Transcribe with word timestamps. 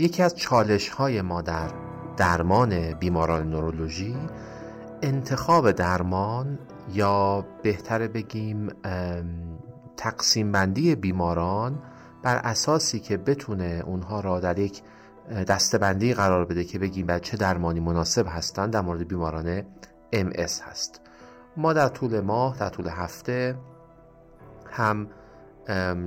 یکی 0.00 0.22
از 0.22 0.36
چالش 0.36 0.88
های 0.88 1.22
ما 1.22 1.42
در 1.42 1.70
درمان 2.16 2.92
بیماران 2.92 3.50
نورولوژی 3.50 4.16
انتخاب 5.02 5.70
درمان 5.70 6.58
یا 6.92 7.46
بهتره 7.62 8.08
بگیم 8.08 8.68
تقسیم 9.96 10.52
بندی 10.52 10.94
بیماران 10.94 11.82
بر 12.22 12.36
اساسی 12.36 13.00
که 13.00 13.16
بتونه 13.16 13.82
اونها 13.86 14.20
را 14.20 14.40
در 14.40 14.58
یک 14.58 14.82
دستبندی 15.48 16.14
قرار 16.14 16.44
بده 16.44 16.64
که 16.64 16.78
بگیم 16.78 17.06
بر 17.06 17.18
چه 17.18 17.36
درمانی 17.36 17.80
مناسب 17.80 18.26
هستند 18.28 18.72
در 18.72 18.80
مورد 18.80 19.08
بیماران 19.08 19.62
MS 20.12 20.60
هست. 20.62 21.00
ما 21.56 21.72
در 21.72 21.88
طول 21.88 22.20
ماه 22.20 22.58
در 22.58 22.68
طول 22.68 22.88
هفته 22.88 23.56
هم 24.70 25.06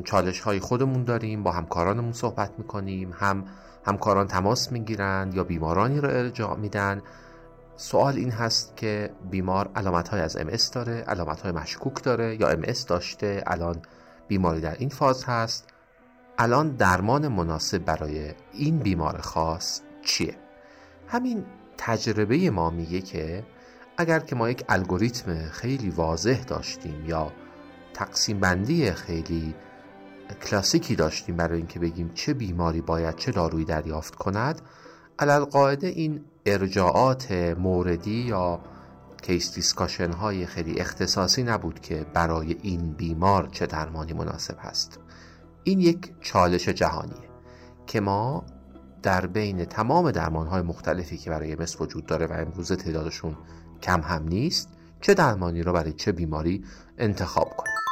چالش 0.04 0.40
های 0.40 0.60
خودمون 0.60 1.04
داریم 1.04 1.44
با 1.44 1.52
همکارانمون 1.52 2.12
صحبت 2.12 2.52
می‌کنیم 2.58 3.14
هم 3.14 3.46
همکاران 3.86 4.28
تماس 4.28 4.72
می‌گیرند 4.72 5.34
یا 5.36 5.44
بیمارانی 5.44 6.02
را 6.02 6.10
ارجاع 6.10 6.58
میدن. 6.58 7.02
سوال 7.76 8.16
این 8.16 8.32
هست 8.32 8.78
که 8.78 9.10
بیمار 9.32 9.70
علامت 9.76 10.08
های 10.08 10.22
از 10.22 10.38
MS 10.38 10.74
داره 10.74 10.94
علامت 10.94 11.42
های 11.42 11.52
مشکوک 11.52 12.04
داره 12.04 12.42
یا 12.42 12.62
MS 12.62 12.86
داشته 12.88 13.44
الان 13.48 13.82
بیماری 14.28 14.62
در 14.62 14.76
این 14.80 14.90
فاز 14.90 15.24
هست. 15.24 15.70
الان 16.38 16.70
درمان 16.70 17.28
مناسب 17.28 17.78
برای 17.78 18.34
این 18.54 18.80
بیمار 18.80 19.22
خاص 19.22 19.82
چیه؟ 20.02 20.36
همین 21.08 21.46
تجربه 21.78 22.50
ما 22.50 22.70
میگه 22.70 23.02
که 23.02 23.44
اگر 23.98 24.20
که 24.20 24.36
ما 24.36 24.50
یک 24.50 24.64
الگوریتم 24.70 25.50
خیلی 25.50 25.90
واضح 25.90 26.44
داشتیم 26.44 27.06
یا 27.06 27.32
تقسیم 27.94 28.40
بندی 28.40 28.92
خیلی 28.92 29.56
کلاسیکی 30.32 30.96
داشتیم 30.96 31.38
برای 31.38 31.58
اینکه 31.58 31.80
بگیم 31.80 32.12
چه 32.14 32.34
بیماری 32.34 32.82
باید 32.82 33.16
چه 33.16 33.32
دارویی 33.32 33.66
دریافت 33.66 34.16
کند. 34.16 34.62
علی‌القاعده 35.20 35.88
این 35.88 36.22
ارجاعات 36.46 37.32
موردی 37.32 38.22
یا 38.22 38.60
case 39.22 39.54
discussion 39.54 40.12
های 40.12 40.46
خیلی 40.46 40.80
اختصاصی 40.80 41.44
نبود 41.44 41.80
که 41.80 42.06
برای 42.14 42.58
این 42.62 42.94
بیمار 42.94 43.50
چه 43.52 43.66
درمانی 43.66 44.14
مناسب 44.14 44.58
هست. 44.60 45.00
این 45.64 45.80
یک 45.80 46.12
چالش 46.22 46.70
جهانیه 46.70 47.30
که 47.88 48.00
ما 48.00 48.46
در 49.04 49.26
بین 49.26 49.66
تمام 49.66 50.12
درمان 50.12 50.48
های 50.48 50.62
مختلفی 50.62 51.18
که 51.18 51.30
برای 51.30 51.56
MS 51.56 51.82
وجود 51.82 52.06
داره 52.06 52.26
و 52.26 52.34
امروز 52.34 52.72
تعدادشون 52.72 53.38
کم 53.82 54.02
هم 54.02 54.28
نیست 54.28 54.70
چه 55.02 55.14
درمانی 55.14 55.64
رو 55.64 55.74
برای 55.74 55.94
چه 55.94 56.12
بیماری 56.12 56.64
انتخاب 56.98 57.50
کنیم. 57.58 57.83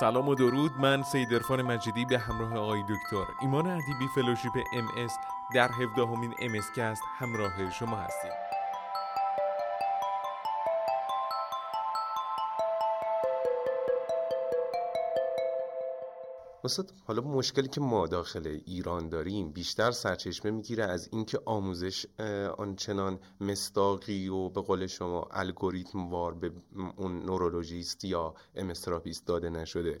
سلام 0.00 0.28
و 0.28 0.34
درود. 0.34 0.80
من 0.80 1.02
سید 1.02 1.34
ارفان 1.34 1.62
مجیدی 1.62 2.04
به 2.04 2.18
همراه 2.18 2.56
آقای 2.56 2.82
دکتر 2.82 3.32
ایمان 3.40 3.66
ادیبی 3.66 4.08
فلوشیپ 4.14 4.52
ام 4.72 4.88
در 5.54 5.68
17 5.68 6.02
همین 6.02 6.34
ام 6.38 6.60
همراه 7.18 7.70
شما 7.70 7.96
هستیم. 7.96 8.45
استاد 16.66 16.92
حالا 17.04 17.22
مشکلی 17.22 17.68
که 17.68 17.80
ما 17.80 18.06
داخل 18.06 18.60
ایران 18.66 19.08
داریم 19.08 19.52
بیشتر 19.52 19.90
سرچشمه 19.90 20.50
می‌گیره 20.50 20.84
از 20.84 21.08
اینکه 21.12 21.40
آموزش 21.44 22.06
آنچنان 22.58 23.18
مصداقی 23.40 24.28
و 24.28 24.48
به 24.48 24.60
قول 24.60 24.86
شما 24.86 25.28
الگوریتم 25.30 26.10
وار 26.10 26.34
به 26.34 26.52
اون 26.96 27.22
نورولوژیست 27.22 28.04
یا 28.04 28.34
MS 28.54 28.72
تراپیست 28.72 29.26
داده 29.26 29.50
نشده. 29.50 29.98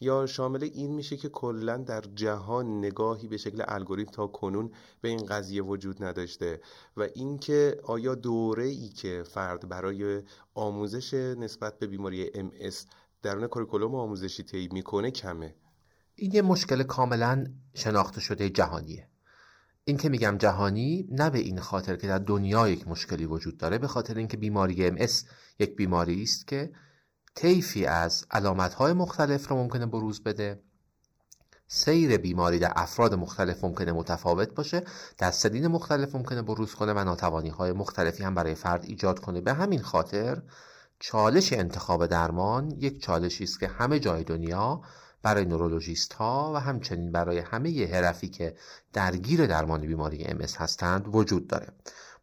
یا 0.00 0.26
شامل 0.26 0.64
این 0.64 0.94
میشه 0.94 1.16
که 1.16 1.28
کلا 1.28 1.76
در 1.76 2.00
جهان 2.00 2.78
نگاهی 2.78 3.28
به 3.28 3.36
شکل 3.36 3.62
الگوریتم 3.68 4.12
تا 4.12 4.26
کنون 4.26 4.70
به 5.00 5.08
این 5.08 5.26
قضیه 5.26 5.62
وجود 5.62 6.04
نداشته 6.04 6.60
و 6.96 7.08
اینکه 7.14 7.80
آیا 7.84 8.14
دوره 8.14 8.64
ای 8.64 8.88
که 8.88 9.24
فرد 9.26 9.68
برای 9.68 10.22
آموزش 10.54 11.14
نسبت 11.14 11.78
به 11.78 11.86
بیماری 11.86 12.30
MS 12.30 12.74
درون 13.22 13.46
curriculum 13.46 13.94
آموزشی 13.94 14.42
طی 14.42 14.68
می‌کنه 14.72 15.10
کمه؟ 15.10 15.54
این 16.18 16.34
یه 16.34 16.42
مشکل 16.42 16.82
کاملا 16.82 17.46
شناخته 17.74 18.20
شده 18.20 18.50
جهانیه. 18.50 19.08
این 19.84 19.96
که 19.96 20.08
میگم 20.08 20.36
جهانی 20.38 21.08
نه 21.10 21.30
به 21.30 21.38
این 21.38 21.60
خاطر 21.60 21.96
که 21.96 22.06
در 22.06 22.18
دنیا 22.18 22.68
یک 22.68 22.88
مشکلی 22.88 23.26
وجود 23.26 23.56
داره 23.56 23.78
به 23.78 23.86
خاطر 23.86 24.14
اینکه 24.18 24.36
بیماری 24.36 24.90
MS 24.90 25.12
یک 25.58 25.76
بیماری 25.76 26.22
است 26.22 26.46
که 26.46 26.72
طیفی 27.34 27.86
از 27.86 28.26
علامتهای 28.30 28.92
مختلف 28.92 29.48
رو 29.48 29.56
ممکنه 29.56 29.86
بروز 29.86 30.22
بده 30.22 30.62
سیر 31.66 32.16
بیماری 32.16 32.58
در 32.58 32.72
افراد 32.76 33.14
مختلف 33.14 33.64
ممکنه 33.64 33.92
متفاوت 33.92 34.54
باشه 34.54 34.82
در 35.18 35.30
سنین 35.30 35.66
مختلف 35.66 36.14
ممکنه 36.14 36.42
بروز 36.42 36.74
کنه 36.74 36.92
و 36.92 37.04
ناتوانی 37.04 37.48
های 37.48 37.72
مختلفی 37.72 38.24
هم 38.24 38.34
برای 38.34 38.54
فرد 38.54 38.84
ایجاد 38.84 39.20
کنه. 39.20 39.40
به 39.40 39.52
همین 39.52 39.82
خاطر 39.82 40.42
چالش 40.98 41.52
انتخاب 41.52 42.06
درمان 42.06 42.70
یک 42.70 43.02
چالشی 43.02 43.44
است 43.44 43.60
که 43.60 43.68
همه 43.68 43.98
جای 43.98 44.24
دنیا 44.24 44.82
برای 45.22 45.44
نورولوژیست 45.44 46.12
ها 46.12 46.52
و 46.54 46.60
همچنین 46.60 47.12
برای 47.12 47.38
همه 47.38 47.86
حرفی 47.86 48.28
که 48.28 48.56
درگیر 48.92 49.46
درمان 49.46 49.80
بیماری 49.80 50.24
MS 50.24 50.40
هستند 50.40 51.14
وجود 51.14 51.46
داره. 51.46 51.68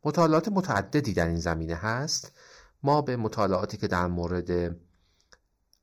مطالعات 0.04 0.48
متعددی 0.48 1.14
در 1.14 1.28
این 1.28 1.40
زمینه 1.40 1.76
هست. 1.76 2.32
ما 2.84 3.02
به 3.02 3.18
مطالعاتی 3.18 3.78
که 3.78 3.88
در 3.88 4.08
مورد 4.08 4.76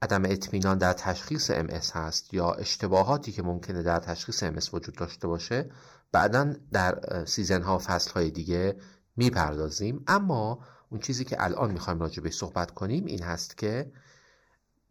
عدم 0.03 0.25
اطمینان 0.25 0.79
در 0.79 0.93
تشخیص 0.93 1.51
MS 1.51 1.67
هست 1.67 2.35
یا 2.35 2.53
اشتباهاتی 2.53 3.33
که 3.33 3.43
ممکنه 3.43 3.83
در 3.83 3.99
تشخیص 3.99 4.43
MS 4.43 4.59
وجود 4.73 4.95
داشته 4.95 5.27
باشه 5.27 5.71
بعدا 6.13 6.55
در 6.73 7.25
season 7.25 7.63
ها 7.63 7.77
و 7.77 7.79
فصل 7.79 8.11
های 8.11 8.31
دیگه 8.31 8.77
می‌پردازیم. 9.17 10.05
اما 10.07 10.59
اون 10.91 11.01
چیزی 11.01 11.25
که 11.25 11.45
الان 11.45 11.73
می‌خوایم 11.73 12.01
راجع 12.01 12.23
به 12.23 12.31
صحبت 12.31 12.71
کنیم 12.71 13.05
این 13.05 13.23
هست 13.23 13.59
که 13.59 13.93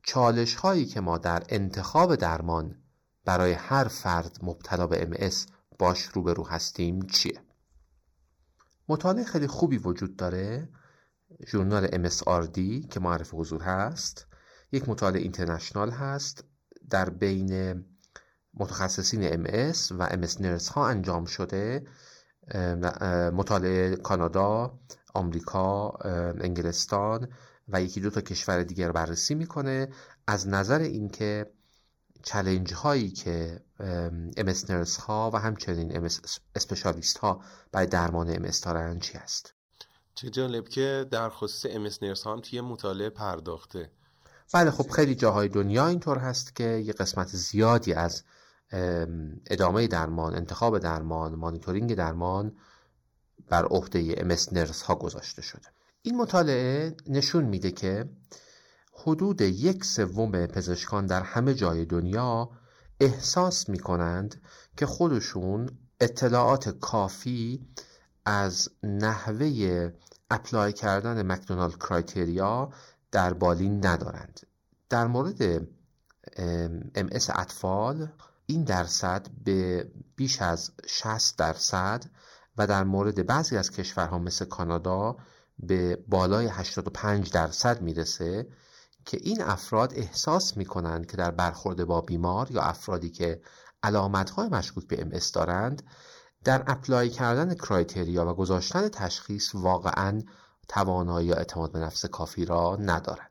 چالش 0.03 0.55
هایی 0.55 0.85
که 0.85 1.01
ما 1.01 1.17
در 1.17 1.43
انتخاب 1.49 2.15
درمان 2.15 2.75
برای 3.25 3.51
هر 3.51 3.87
فرد 3.87 4.37
مبتلا 4.41 4.87
به 4.87 5.09
MS 5.19 5.35
باش 5.79 6.01
روبرو 6.01 6.47
هستیم 6.47 7.01
چیه؟ 7.01 7.41
مطالعه 8.89 9.23
خیلی 9.23 9.47
خوبی 9.47 9.77
وجود 9.77 10.15
داره. 10.15 10.69
ژورنال 11.47 11.87
MSRD 11.87 12.87
که 12.89 12.99
معرف 12.99 13.33
حضور 13.33 13.61
هست. 13.61 14.27
یک 14.71 14.89
مطالعه 14.89 15.21
اینترنشنال 15.21 15.91
هست. 15.91 16.43
در 16.89 17.09
بین 17.09 17.83
متخصصین 18.53 19.45
MS 19.45 19.77
و 19.91 20.07
MS 20.07 20.41
نرس 20.41 20.69
ها 20.69 20.87
انجام 20.87 21.25
شده. 21.25 21.87
مطالعه 23.33 23.95
کانادا، 23.95 24.79
آمریکا، 25.13 25.89
انگلستان 26.41 27.27
و 27.71 27.81
یکی 27.81 28.01
دو 28.01 28.09
تا 28.09 28.21
کشور 28.21 28.63
دیگر 28.63 28.91
بررسی 28.91 29.35
می‌کنه. 29.35 29.87
از 30.27 30.47
نظر 30.47 30.79
اینکه 30.79 31.51
چلنج 32.23 32.73
هایی 32.73 33.11
که 33.11 33.61
امس 34.37 34.99
ها 34.99 35.31
و 35.33 35.37
همچنین 35.37 35.97
امس 35.97 36.39
اسپشالیست 36.55 37.17
ها 37.17 37.41
برای 37.71 37.87
درمان 37.87 38.35
امس 38.35 38.61
دارن 38.61 38.99
چی 38.99 39.17
است؟ 39.17 39.53
چه 40.15 40.29
جالب 40.29 40.69
که 40.69 41.07
در 41.11 41.29
خصوص 41.29 41.71
امس 41.75 42.03
نرس 42.03 42.23
ها 42.23 42.33
هم 42.33 42.41
توی 42.41 42.61
مطالعه 42.61 43.09
پرداخته. 43.09 43.91
بله 44.53 44.71
خب 44.71 44.89
خیلی 44.89 45.15
جاهای 45.15 45.47
دنیا 45.47 45.87
اینطور 45.87 46.17
هست 46.17 46.55
که 46.55 46.63
یه 46.63 46.93
قسمت 46.93 47.27
زیادی 47.27 47.93
از 47.93 48.23
ادامه 49.47 49.87
درمان 49.87 50.35
انتخاب 50.35 50.79
درمان 50.79 51.35
مانیتورینگ 51.35 51.95
درمان 51.95 52.55
بر 53.49 53.65
عهده 53.65 54.15
امس 54.17 54.53
نرس 54.53 54.81
ها 54.81 54.95
گذاشته 54.95 55.41
شده. 55.41 55.67
این 56.01 56.17
مطالعه 56.17 56.95
نشون 57.07 57.43
میده 57.43 57.71
که 57.71 58.09
حدود 58.93 59.41
یک 59.41 59.85
سوم 59.85 60.31
پزشکان 60.31 61.05
در 61.05 61.21
همه 61.21 61.53
جای 61.53 61.85
دنیا 61.85 62.49
احساس 62.99 63.69
می‌کنند 63.69 64.41
که 64.77 64.85
خودشون 64.85 65.69
اطلاعات 65.99 66.69
کافی 66.69 67.67
از 68.25 68.69
نحوه 68.83 69.91
اپلای 70.31 70.73
کردن 70.73 71.31
مکدونالد 71.31 71.77
کرایتریا 71.77 72.69
در 73.11 73.33
بالین 73.33 73.85
ندارند. 73.85 74.39
در 74.89 75.07
مورد 75.07 75.41
ام 76.95 77.09
اطفال 77.11 78.07
این 78.45 78.63
درصد 78.63 79.27
به 79.43 79.91
بیش 80.15 80.41
از 80.41 80.71
60 80.87 81.37
درصد 81.37 82.05
و 82.57 82.67
در 82.67 82.83
مورد 82.83 83.25
بعضی 83.25 83.57
از 83.57 83.71
کشورها 83.71 84.19
مثل 84.19 84.45
کانادا 84.45 85.17
به 85.61 86.03
بالای 86.07 86.47
85 86.47 87.31
درصد 87.31 87.81
می‌رسه 87.81 88.47
که 89.05 89.17
این 89.21 89.41
افراد 89.41 89.93
احساس 89.95 90.57
می‌کنند 90.57 91.05
که 91.05 91.17
در 91.17 91.31
برخورد 91.31 91.85
با 91.85 92.01
بیمار 92.01 92.51
یا 92.51 92.61
افرادی 92.61 93.09
که 93.09 93.41
علامتهای 93.83 94.49
مشکوک 94.49 94.87
به 94.87 95.01
MS 95.01 95.11
دارند 95.33 95.83
در 96.43 96.63
apply 96.67 97.09
کردن 97.09 97.53
criteria 97.53 98.25
و 98.29 98.33
گذاشتن 98.33 98.89
تشخیص 98.89 99.55
واقعا 99.55 100.21
توانایی 100.67 101.27
یا 101.27 101.35
اعتماد 101.35 101.71
به 101.71 101.79
نفس 101.79 102.05
کافی 102.05 102.45
را 102.45 102.75
ندارند 102.75 103.30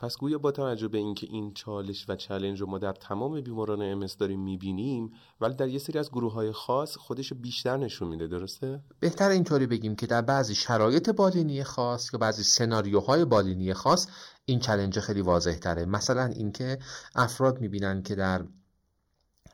پس 0.00 0.16
گویا 0.16 0.38
با 0.38 0.50
توجه 0.50 0.88
به 0.88 0.98
اینکه 0.98 1.26
این 1.30 1.54
چالش 1.54 2.04
و 2.08 2.16
challenge 2.16 2.60
رو 2.60 2.66
ما 2.66 2.78
در 2.78 2.92
تمام 2.92 3.40
بیماران 3.40 3.82
MS 3.82 4.06
داریم 4.18 4.40
می‌بینیم 4.40 5.12
ولی 5.40 5.54
در 5.54 5.68
یه 5.68 5.78
سری 5.78 5.98
از 5.98 6.10
گروه 6.10 6.32
های 6.32 6.52
خاص 6.52 6.96
خودش 6.96 7.32
بیشتر 7.32 7.76
نشون 7.76 8.08
میده 8.08 8.26
درسته؟ 8.26 8.80
بهتر 9.00 9.28
اینطوری 9.28 9.66
بگیم 9.66 9.96
که 9.96 10.06
در 10.06 10.22
بعضی 10.22 10.54
شرایط 10.54 11.10
بالینی 11.10 11.64
خاص 11.64 12.14
یا 12.14 12.18
بعضی 12.18 12.42
سناریوهای 12.42 13.24
بالینی 13.24 13.74
خاص 13.74 14.06
این 14.44 14.60
challenge 14.60 15.00
خیلی 15.00 15.20
واضح 15.20 15.54
تره 15.54 15.84
مثلا 15.84 16.24
اینکه 16.24 16.78
افراد 17.14 17.60
می‌بینن 17.60 18.02
که 18.02 18.14
در 18.14 18.44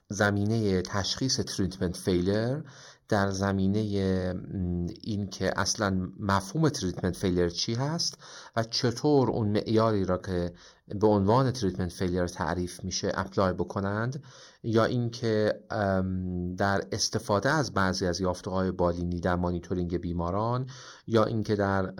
زمینه 0.08 0.82
تشخیص 0.82 1.40
treatment 1.40 1.96
failure 1.96 2.60
در 3.08 3.30
زمینه 3.30 3.78
این 5.02 5.26
که 5.30 5.60
اصلا 5.60 6.08
مفهوم 6.20 6.68
treatment 6.68 7.16
failure 7.16 7.48
چی 7.48 7.74
هست 7.74 8.18
و 8.56 8.62
چطور 8.62 9.30
اون 9.30 9.48
معیاری 9.48 10.04
را 10.04 10.18
که 10.18 10.52
به 10.88 11.06
عنوان 11.06 11.50
treatment 11.50 11.92
failure 11.92 12.26
تعریف 12.26 12.84
میشه 12.84 13.12
apply 13.14 13.52
بکنند 13.52 14.22
یا 14.62 14.84
اینکه 14.84 15.60
در 16.56 16.84
استفاده 16.92 17.50
از 17.50 17.74
بعضی 17.74 18.06
از 18.06 18.22
های 18.46 18.70
بالینی 18.70 19.20
در 19.20 19.36
مانیتورینگ 19.36 19.96
بیماران 19.96 20.66
یا 21.06 21.24
اینکه 21.24 21.56
در 21.56 21.92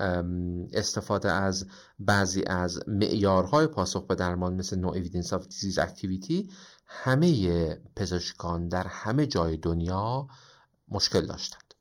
استفاده 0.73 1.33
از 1.33 1.67
بعضی 1.99 2.43
از 2.43 2.89
معیارهای 2.89 3.67
پاسخ 3.67 4.07
به 4.07 4.15
درمان 4.15 4.55
مثل 4.55 4.79
نوع 4.79 4.97
evidence 4.97 5.33
of 5.33 5.47
disease 5.47 5.79
activity 5.79 6.51
همه 6.87 7.79
پزشکان 7.97 8.69
در 8.69 8.87
همه 8.87 9.27
جای 9.27 9.57
دنیا 9.57 10.27
مشکل 10.89 11.27
داشتند. 11.27 11.75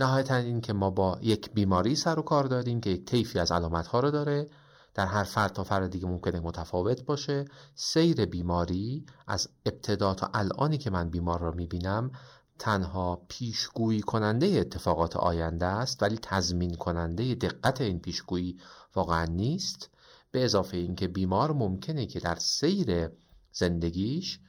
نهایتا 0.00 0.36
این 0.36 0.60
که 0.60 0.72
ما 0.72 0.90
با 0.90 1.18
یک 1.22 1.50
بیماری 1.50 1.96
سر 1.96 2.18
و 2.18 2.22
کار 2.22 2.44
داریم 2.44 2.80
که 2.80 2.90
یک 2.90 3.04
طیفی 3.04 3.38
از 3.38 3.52
علامت 3.52 3.86
ها 3.86 4.00
رو 4.00 4.10
داره 4.10 4.48
در 4.94 5.06
هر 5.06 5.24
فرد 5.24 5.52
تا 5.52 5.64
فرد 5.64 5.90
دیگه 5.90 6.06
ممکنه 6.06 6.40
متفاوت 6.40 7.02
باشه. 7.04 7.44
سیر 7.74 8.24
بیماری 8.24 9.06
از 9.26 9.48
ابتدا 9.66 10.14
تا 10.14 10.30
الانی 10.34 10.78
که 10.78 10.90
من 10.90 11.10
بیمار 11.10 11.40
را 11.40 11.50
می‌بینم 11.50 12.10
تنها 12.58 13.26
پیشگویی 13.28 14.00
کننده 14.00 14.46
اتفاقات 14.46 15.16
آینده 15.16 15.66
است 15.66 16.02
ولی 16.02 16.18
تضمین 16.22 16.74
کننده 16.74 17.34
دقت 17.34 17.80
این 17.80 17.98
پیشگویی 17.98 18.60
واقعا 18.94 19.24
نیست. 19.24 19.90
به 20.30 20.44
اضافه 20.44 20.76
اینکه 20.76 21.08
بیمار 21.08 21.52
ممکنه 21.52 22.06
که 22.06 22.20
در 22.20 22.34
سیر 22.34 23.08
زندگیش 23.52 24.40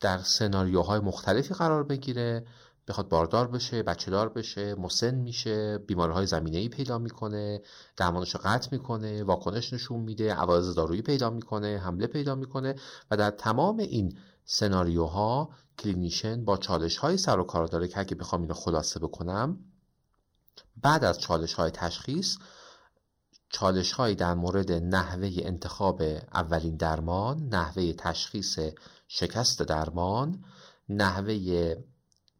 در 0.00 0.18
سناریوهای 0.18 1.00
مختلفی 1.00 1.54
قرار 1.54 1.84
بگیره 1.84 2.46
بخواد 2.88 3.08
باردار 3.08 3.48
بشه 3.48 3.82
بچه 3.82 4.10
دار 4.10 4.28
بشه 4.28 4.74
مسن 4.74 5.14
میشه 5.14 5.78
بیماری 5.78 6.12
های 6.12 6.26
زمینه 6.26 6.58
ای 6.58 6.68
پیدا 6.68 6.98
می‌کنه 6.98 7.62
درمانش 7.96 8.34
رو 8.34 8.40
قطع 8.44 8.68
می‌کنه 8.72 9.24
واکنش 9.24 9.72
نشون 9.72 10.00
میده 10.00 10.34
عوارض 10.34 10.74
دارویی 10.74 11.02
پیدا 11.02 11.30
می‌کنه 11.30 11.78
حمله 11.84 12.06
پیدا 12.06 12.34
می‌کنه 12.34 12.74
و 13.10 13.16
در 13.16 13.30
تمام 13.30 13.78
این 13.78 14.18
سناریوها 14.44 15.50
clinician 15.78 16.44
با 16.44 16.56
چالش 16.56 16.96
های 16.96 17.16
سر 17.16 17.38
و 17.38 17.44
کار 17.44 17.66
داره 17.66 17.88
که 17.88 18.00
اگه 18.00 18.14
بخوام 18.14 18.42
اینو 18.42 18.54
خلاصه 18.54 19.00
بکنم 19.00 19.58
بعد 20.76 21.04
از 21.04 21.18
چالش 21.18 21.54
های 21.54 21.70
تشخیص 21.70 22.38
چالش 23.50 23.92
هایی 23.92 24.14
در 24.14 24.34
مورد 24.34 24.72
نحوه 24.72 25.30
انتخاب 25.36 26.02
اولین 26.34 26.76
درمان 26.76 27.48
نحوه 27.48 27.92
تشخیص 27.92 28.58
شکست 29.08 29.62
درمان 29.62 30.44
نحوه 30.88 31.74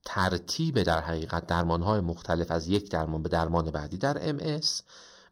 ترتیب 0.05 0.83
در 0.83 1.01
حقیقت 1.01 1.47
درمانهای 1.47 2.01
مختلف 2.01 2.51
از 2.51 2.69
یک 2.69 2.91
درمان 2.91 3.23
به 3.23 3.29
درمان 3.29 3.71
بعدی 3.71 3.99
در 3.99 4.29
MS 4.29 4.61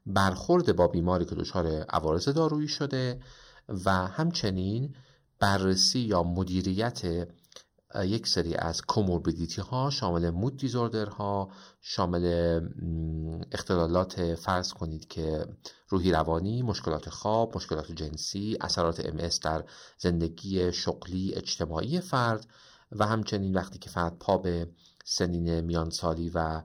برخورد 0.07 0.77
با 0.77 0.89
بیماری 0.89 1.25
که 1.25 1.35
دچار 1.35 1.67
عوارض 1.67 2.29
دارویی 2.29 2.69
شده 2.69 3.21
و 3.85 3.91
همچنین 3.91 4.95
بررسی 5.39 5.99
یا 6.01 6.23
مدیریت 6.23 7.27
یک 8.05 8.27
سری 8.27 8.55
از 8.55 8.83
کوموربیدیتی 8.83 9.61
ها 9.61 9.91
شامل 9.91 10.31
مود 10.31 10.57
دیزوردر 10.57 11.07
ها 11.07 11.51
شامل 11.81 12.61
اختلالات 13.53 14.35
فرض 14.35 14.73
کنید 14.73 15.09
که 15.09 15.47
روحی 15.89 16.13
روانی 16.13 16.63
مشکلات 16.63 17.11
خواب 17.11 17.57
مشکلات 17.57 17.93
جنسی 17.93 18.59
اثرات 18.61 19.07
ام 19.07 19.29
در 19.43 19.65
زندگی 19.99 20.73
شغلی 20.73 21.35
اجتماعی 21.35 22.01
فرد 22.01 22.47
و 22.93 23.07
همچنین 23.07 23.55
وقتی 23.55 23.79
که 23.79 23.91
فرد 23.91 24.19
پا 24.19 24.39
به 24.39 24.71
سنین 25.05 25.61
میانسالی 25.61 26.31
و 26.35 26.63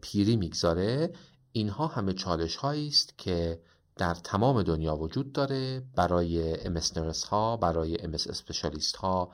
پیری 0.00 0.36
می‌گذاره 0.36 1.12
اینها 1.52 1.86
همه 1.86 2.12
چالش 2.12 2.56
هایی 2.56 2.88
است 2.88 3.18
که 3.18 3.60
در 3.96 4.14
تمام 4.14 4.62
دنیا 4.62 4.96
وجود 4.96 5.32
داره 5.32 5.82
برای 5.96 6.60
امس 6.66 7.24
ها 7.24 7.56
برای 7.56 8.00
امس 8.00 8.26
اسپشالیست 8.26 8.96
ها. 8.96 9.32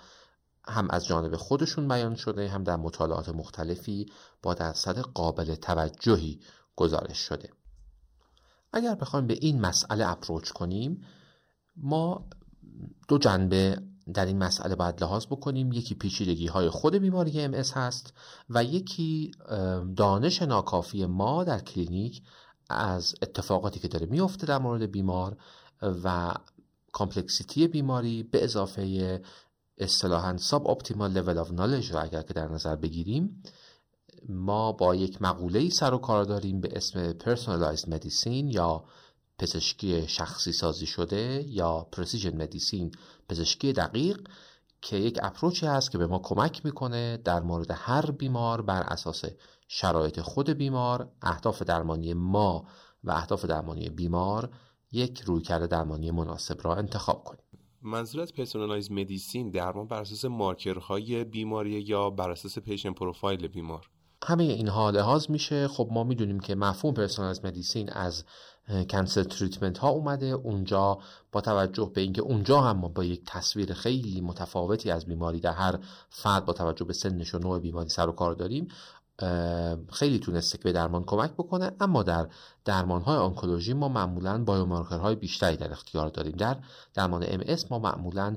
هم 0.69 0.90
از 0.90 1.06
جانب 1.06 1.37
خودشون 1.37 1.88
بیان 1.88 2.14
شده 2.14 2.49
هم 2.49 2.64
در 2.64 2.76
مطالعات 2.76 3.28
مختلفی 3.28 4.06
با 4.43 4.55
درصد 4.55 4.99
قابل 4.99 5.55
توجهی 5.55 6.40
گزارش 6.76 7.19
شده. 7.19 7.50
اگر 8.73 8.94
بخوایم 8.94 9.26
به 9.26 9.34
این 9.40 9.61
مسئله 9.61 10.11
اپروچ 10.11 10.50
کنیم 10.50 11.05
ما 11.76 12.28
دو 13.08 13.19
جنبه 13.19 13.82
در 14.14 14.26
این 14.26 14.38
مسئله 14.38 14.75
باید 14.75 15.03
لحاظ 15.03 15.26
بکنیم. 15.26 15.73
یکی 15.73 15.94
پیچیدگی 15.94 16.47
های 16.47 16.70
خود 16.70 16.94
بیماری 16.94 17.41
ام 17.41 17.55
هست 17.55 18.12
و 18.50 18.64
یکی 18.64 19.31
دانش 19.97 20.43
ناکافی 20.43 21.06
ما 21.06 21.44
در 21.44 21.58
کلینیک 21.58 22.23
از 22.70 23.14
اتفاقاتی 23.23 23.81
که 23.81 23.88
داره 23.88 24.06
میفته 24.06 24.47
در 24.47 24.58
مورد 24.58 24.82
بیمار 24.82 25.37
و 25.82 26.35
complexity 26.93 27.69
بیماری 27.69 28.23
به 28.23 28.44
اضافه 28.44 29.23
اصطلاحا 29.79 30.37
suboptimal 30.37 31.12
level 31.12 31.38
of 31.38 31.53
knowledge 31.53 31.93
رو 31.93 32.02
اگر 32.02 32.23
که 32.23 32.35
در 32.35 32.49
نظر 32.49 32.76
بگیریم 32.76 33.43
ما 34.29 34.73
با 34.73 34.94
یک 34.94 35.23
مقوله 35.23 35.69
سر 35.69 35.94
و 35.94 35.99
کار 35.99 36.25
داریم 36.25 36.61
به 36.61 36.69
اسم 36.73 37.12
personalized 37.12 37.94
medicine 37.94 38.49
یا 38.49 38.85
پزشکی 39.38 40.09
شخصی 40.09 40.53
سازی 40.53 40.87
شده 40.87 41.44
یا 41.49 41.87
precision 41.93 42.37
medicine 42.43 42.93
پزشکی 43.29 43.73
دقیق 43.73 44.29
که 44.83 44.97
یک 44.97 45.19
approach 45.23 45.62
ی 45.62 45.67
هست 45.67 45.91
که 45.91 45.99
به 45.99 46.06
ما 46.06 46.19
کمک 46.19 46.65
می‌کنه 46.65 47.17
در 47.17 47.41
مورد 47.41 47.71
هر 47.71 48.11
بیمار 48.11 48.62
بر 48.62 48.83
اساس 48.83 49.25
شرایط 49.69 50.21
خود 50.21 50.50
بیمار 50.50 51.12
اهداف 51.23 51.62
درمانی 51.62 52.15
ما 52.15 52.67
و 53.05 53.11
اهداف 53.11 53.44
درمانی 53.44 53.88
بیمار 53.88 54.50
یک 54.93 55.21
رویکرد 55.21 55.67
درمانی 55.67 56.11
مناسب 56.11 56.56
را 56.62 56.75
انتخاب 56.75 57.25
کنیم. 57.25 57.43
منظور 57.83 58.21
از 58.21 58.35
personalized 58.35 58.90
medicine 58.90 59.50
درمان 59.50 59.87
بر 59.88 60.00
اساس 60.00 60.25
مارکرهای 60.25 61.25
بیماری 61.25 61.71
یا 61.71 62.11
بر 62.11 62.31
اساس 62.31 62.59
patient 62.59 62.93
profile 62.93 63.49
بیمار؟ 63.49 63.90
همه 64.25 64.45
اینها 64.45 64.90
لحاظ 64.90 65.31
میشه. 65.31 65.69
خب 65.69 65.88
ما 65.93 66.05
می‌دونیم 66.05 66.40
که 66.40 66.55
مفهوم 66.55 66.95
personalized 66.95 67.45
medicine 67.45 67.90
از 67.93 68.25
cancer 68.90 69.23
treatment 69.23 69.78
ها 69.78 69.88
اومده. 69.88 70.26
اونجا 70.26 70.99
با 71.32 71.40
توجه 71.40 71.90
به 71.94 72.00
اینکه 72.00 72.23
اونجا 72.23 72.61
هم 72.61 72.80
با 72.80 73.04
یک 73.04 73.23
تصویر 73.26 73.75
خیلی 73.75 74.20
متفاوتی 74.20 74.90
از 74.90 75.06
بیماری 75.06 75.40
در 75.40 75.52
هر 75.52 75.78
فرد 76.11 76.44
با 76.44 76.52
توجه 76.52 76.85
به 76.85 76.92
سنش 76.92 77.35
و 77.35 77.38
نوع 77.38 77.58
بیماری 77.58 77.88
سر 77.88 78.08
و 78.08 78.12
کار 78.12 78.35
داریم 78.35 78.68
خیلی 79.92 80.18
تونسته 80.18 80.58
که 80.58 80.64
به 80.64 80.73
درمان 80.73 81.04
کمک 81.04 81.32
بکنه. 81.32 81.73
اما 81.80 82.02
در 82.02 82.28
درمان 82.64 83.02
های 83.02 83.16
آنکولوژی 83.16 83.73
ما 83.73 83.88
معمولا 83.88 84.44
های 84.90 85.14
بیشتری 85.14 85.56
در 85.56 85.73
اختیار 85.73 86.08
داریم. 86.08 86.37
در 86.37 86.56
درمان 86.94 87.25
MS 87.26 87.57
ما 87.70 87.78
معمولا 87.78 88.37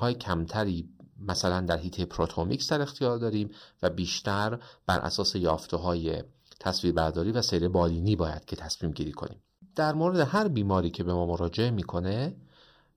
های 0.00 0.14
کمتری 0.14 0.88
مثلا 1.20 1.60
در 1.60 1.78
حیطه 1.78 2.04
proteomics 2.04 2.70
در 2.70 2.82
اختیار 2.82 3.18
داریم 3.18 3.50
و 3.82 3.90
بیشتر 3.90 4.58
بر 4.86 4.98
اساس 4.98 5.34
یافته 5.34 5.76
های 5.76 6.22
تصویربرداری 6.60 7.32
و 7.32 7.42
سیر 7.42 7.68
بالینی 7.68 8.16
باید 8.16 8.44
که 8.44 8.56
تصمیم 8.56 8.92
گیری 8.92 9.12
کنیم. 9.12 9.42
در 9.76 9.94
مورد 9.94 10.18
هر 10.18 10.48
بیماری 10.48 10.90
که 10.90 11.04
به 11.04 11.14
ما 11.14 11.26
مراجعه 11.26 11.70
می‌کنه 11.70 12.36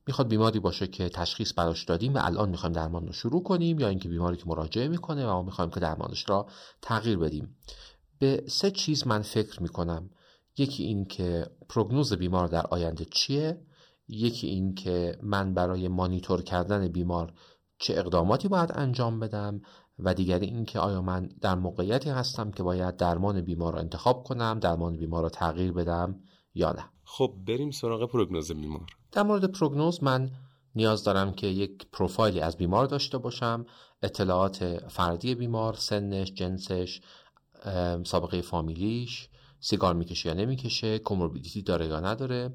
می‌خواد 0.07 0.27
بیماری 0.27 0.59
باشه 0.59 0.87
که 0.87 1.09
تشخیص 1.09 1.53
براش 1.57 1.83
دادیم 1.83 2.13
و 2.13 2.19
الان 2.21 2.49
می‌خوایم 2.49 2.73
درمان 2.73 3.07
رو 3.07 3.13
شروع 3.13 3.43
کنیم 3.43 3.79
یا 3.79 3.87
اینکه 3.87 4.09
بیماری 4.09 4.37
که 4.37 4.43
مراجعه 4.47 4.87
می‌کنه 4.87 5.25
و 5.25 5.29
ما 5.29 5.41
می‌خوایم 5.41 5.71
که 5.71 5.79
درمانش 5.79 6.29
را 6.29 6.47
تغییر 6.81 7.17
بدیم. 7.17 7.55
به 8.19 8.43
سه 8.47 8.71
چیز 8.71 9.07
من 9.07 9.21
فکر 9.21 9.63
می‌کنم. 9.63 10.09
یکی 10.57 10.83
این 10.83 11.05
که 11.05 11.45
پروگنوز 11.69 12.13
بیمار 12.13 12.47
در 12.47 12.67
آینده 12.67 13.05
چیه؟ 13.05 13.61
یکی 14.07 14.47
این 14.47 14.75
که 14.75 15.17
من 15.23 15.53
برای 15.53 15.87
مانیتور 15.87 16.41
کردن 16.41 16.87
بیمار 16.87 17.33
چه 17.77 17.93
اقداماتی 17.97 18.47
باید 18.47 18.71
انجام 18.75 19.19
بدم؟ 19.19 19.61
و 19.99 20.13
دیگری 20.13 20.45
اینکه 20.45 20.79
آیا 20.79 21.01
من 21.01 21.29
در 21.41 21.55
موقعیتی 21.55 22.09
هستم 22.09 22.51
که 22.51 22.63
باید 22.63 22.97
درمان 22.97 23.41
بیمار 23.41 23.73
را 23.73 23.79
انتخاب 23.79 24.23
کنم 24.23 24.59
درمان 24.59 24.97
بیمار 24.97 25.23
را 25.23 25.29
تغییر 25.29 25.71
بدم 25.71 26.19
یا 26.53 26.71
نه؟ 26.71 26.85
خب 27.03 27.33
بریم 27.47 27.71
سراغ 27.71 28.09
prognosis 28.11 28.51
بیمار. 28.51 28.85
در 29.11 29.23
مورد 29.23 29.51
prognosis 29.51 30.03
من 30.03 30.31
نیاز 30.75 31.03
دارم 31.03 31.33
که 31.33 31.47
یک 31.47 31.87
پروفایلی 31.91 32.39
از 32.39 32.57
بیمار 32.57 32.85
داشته 32.85 33.17
باشم. 33.17 33.65
اطلاعات 34.03 34.77
فردی 34.87 35.35
بیمار 35.35 35.73
سنش 35.73 36.33
جنسش 36.33 37.01
سابقه 38.03 38.41
فامیلیش 38.41 39.29
سیگار 39.59 39.93
می‌کشه 39.93 40.29
یا 40.29 40.35
نمی‌کشه 40.35 40.99
comorbidity 40.99 41.61
داره 41.61 41.87
یا 41.87 41.99
نداره. 41.99 42.53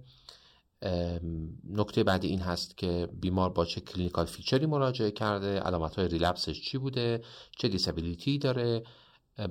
نکته 1.71 2.05
بعدی 2.05 2.29
این 2.29 2.41
هست 2.41 2.77
که 2.77 3.09
بیمار 3.21 3.51
با 3.51 3.65
چه 3.65 3.81
clinical 3.81 4.27
feature 4.27 4.62
ی 4.62 4.67
مراجعه 4.67 5.11
کرده 5.11 5.61
علامت 5.61 5.97
های 5.97 6.09
relapse 6.09 6.49
ش 6.49 6.61
چی 6.61 6.79
بوده 6.79 7.23
چه 7.59 7.69
disability 7.69 8.39
داره 8.39 8.83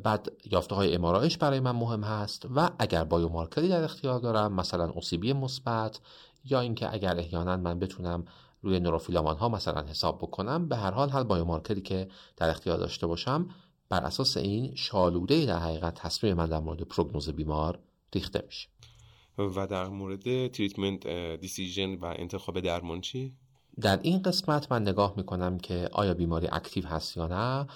بعد 0.04 0.30
یافته 0.52 0.76
های 0.76 0.96
MRI 0.96 1.21
ش 1.21 1.38
برای 1.38 1.60
من 1.60 1.72
مهم 1.72 2.04
هست 2.04 2.46
و 2.56 2.70
اگر 2.80 3.04
biomarker 3.04 3.63
ی 3.63 3.70
در 3.70 3.84
اختیار 3.84 4.20
دارم 4.20 4.54
مثلا 4.54 4.90
OCB 4.90 5.34
مثبت 5.34 6.00
یا 6.46 6.60
اینکه 6.60 6.94
اگر 6.94 7.18
احیانا 7.18 7.58
من 7.58 7.80
بتونم 7.80 8.26
روی 8.62 8.80
neurofilament 8.80 9.38
ها 9.38 9.50
مثلا 9.50 9.82
حساب 9.82 10.18
بکنم 10.18 10.68
به 10.68 10.76
هر 10.76 10.92
حال 10.92 11.10
هر 11.10 11.24
biomarker 11.24 11.76
ی 11.76 11.82
که 11.82 12.08
در 12.38 12.50
اختیار 12.50 12.78
داشته 12.78 13.08
باشم 13.08 13.50
بر 13.90 14.04
اساس 14.04 14.38
این 14.38 14.76
شالوده 14.76 15.46
در 15.46 15.60
حقیقت 15.60 15.94
تصمیم 15.96 16.34
من 16.34 16.46
در 16.46 16.60
مورد 16.60 16.82
prognosis 16.82 17.30
بیمار 17.30 17.80
ریخته 18.14 18.44
میشه. 18.46 18.68
و 19.38 19.68
در 19.68 19.88
مورد 19.88 20.48
treatment 20.48 21.08
decision 21.42 21.96
و 21.96 22.06
انتخاب 22.06 22.60
درمان 22.60 23.02
چی؟ 23.02 23.34
در 23.82 24.00
این 24.02 24.22
قسمت 24.22 24.72
من 24.72 24.82
نگاه 24.82 25.14
می‌کنم 25.18 25.58
که 25.58 25.90
آیا 25.92 26.14
بیماری 26.14 26.48
active 26.52 26.88
هست 26.88 27.18
یا 27.18 27.28
نه 27.28 27.68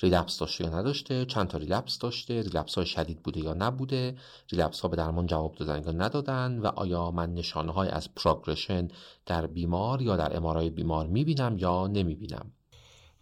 relapse 0.00 0.38
داشته 0.38 0.64
یا 0.64 0.70
نداشته 0.70 1.24
چند 1.24 1.48
تا 1.48 1.58
relapse 1.58 1.98
داشته 1.98 2.42
relapse 2.42 2.74
های 2.74 2.86
شدید 2.86 3.22
بوده 3.22 3.40
یا 3.40 3.54
نبوده 3.54 4.16
relapse 4.50 4.80
ها 4.80 4.88
به 4.88 4.96
درمان 4.96 5.26
جواب 5.26 5.54
دادن 5.54 5.82
یا 5.84 5.92
ندادن 5.92 6.58
و 6.58 6.66
آیا 6.66 7.10
من 7.10 7.34
نشانه 7.34 7.72
های 7.72 7.88
از 7.88 8.14
progression 8.14 8.88
در 9.26 9.46
بیمار 9.46 10.02
یا 10.02 10.16
در 10.16 10.36
MRI 10.36 10.70
بیمار 10.70 11.06
می‌بینم 11.06 11.56
یا 11.58 11.86
نمی‌بینم؟ 11.86 12.52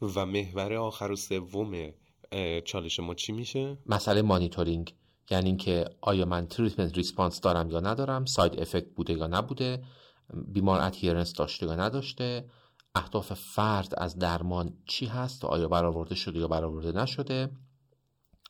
و 0.03 0.27
محور 0.27 0.75
آخر 0.75 1.11
و 1.11 1.17
سوم 1.17 1.93
چالش 2.65 3.01
ما 3.01 3.15
چی 3.15 3.33
میشه؟ 3.33 3.79
مسئله 3.87 4.23
مانیتورینگ. 4.23 4.95
یعنی 5.31 5.47
اینکه 5.47 5.85
آیا 6.01 6.25
من 6.25 6.47
treatment 6.47 6.97
response 6.97 7.41
دارم 7.41 7.71
یا 7.71 7.81
ندارم 7.81 8.25
side 8.25 8.61
effect 8.61 8.95
بوده 8.95 9.13
یا 9.13 9.27
نبوده 9.27 9.83
بیمار 10.49 10.81
adherence 10.81 11.33
داشته 11.33 11.67
یا 11.67 11.77
نداشته 11.77 12.45
اهداف 12.95 13.33
فرد 13.33 13.95
از 13.99 14.19
درمان 14.19 14.75
چی 14.87 15.07
هست 15.07 15.45
و 15.45 15.47
آیا 15.47 15.69
برآورده 15.69 16.15
شده 16.15 16.39
یا 16.39 16.49
برآورده 16.49 16.93
نشده 16.93 17.51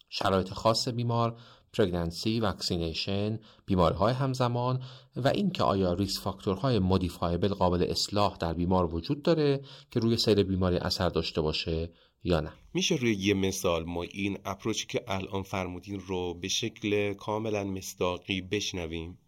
شرایط 0.08 0.52
خاص 0.52 0.88
بیمار 0.88 1.36
pregnancy، 1.72 2.40
vaccination، 2.40 3.38
بیماری 3.66 3.94
های 3.94 4.12
همزمان 4.14 4.82
و 5.16 5.28
اینکه 5.28 5.62
آیا 5.62 5.92
risk 5.92 6.20
factor 6.20 6.78
های 6.78 6.91
modifiable 6.91 7.54
قابل 7.54 7.86
اصلاح 7.88 8.36
در 8.36 8.52
بیمار 8.52 8.94
وجود 8.94 9.22
داره 9.22 9.60
که 9.90 10.00
روی 10.00 10.16
سیر 10.16 10.42
بیماری 10.42 10.76
اثر 10.76 11.08
داشته 11.08 11.40
باشه. 11.40 11.90
یا 12.26 12.40
نه؟ 12.40 12.52
میشه 12.74 12.94
روی 12.94 13.14
یه 13.14 13.34
مثال 13.34 13.84
ما 13.84 14.02
این 14.02 14.38
approach 14.44 14.81
ی 14.81 14.86
که 14.86 15.04
الان 15.08 15.42
فرمودین 15.42 16.00
رو 16.00 16.34
به 16.34 16.48
شکل 16.48 17.14
کاملا 17.14 17.64
مصداقی 17.64 18.40
بشنویم؟ 18.40 19.18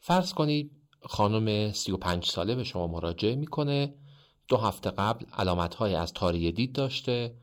فرض 0.00 0.32
کنید 0.32 0.70
خانم 1.02 1.72
35 1.72 2.24
ساله 2.24 2.54
به 2.54 2.64
شما 2.64 2.86
مراجعه 2.86 3.34
می‌کنه. 3.34 3.94
دو 4.48 4.56
هفته 4.56 4.90
قبل 4.90 5.24
علامت 5.32 5.74
های 5.74 5.94
از 5.94 6.12
تاری 6.12 6.52
دید 6.52 6.72
داشته. 6.72 7.34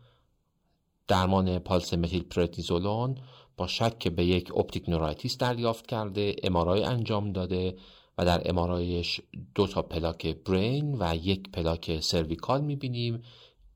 درمان 1.07 1.59
پالس 1.59 1.93
متیل 1.93 2.23
پردنیزولون 2.23 3.17
با 3.57 3.67
شک 3.67 4.07
به 4.07 4.25
یک 4.25 4.57
optic 4.57 4.89
neuritis 4.89 5.37
دریافت 5.37 5.87
کرده 5.87 6.35
MRI 6.43 6.83
انجام 6.83 7.31
داده 7.31 7.77
و 8.17 8.25
در 8.25 8.49
MRI 8.49 8.92
ش 8.92 9.21
دو 9.55 9.67
تا 9.67 9.81
پلاک 9.81 10.27
brain 10.27 10.97
و 10.99 11.15
یک 11.15 11.51
پلاک 11.51 11.99
cervical 11.99 12.61
می‌بینیم. 12.61 13.21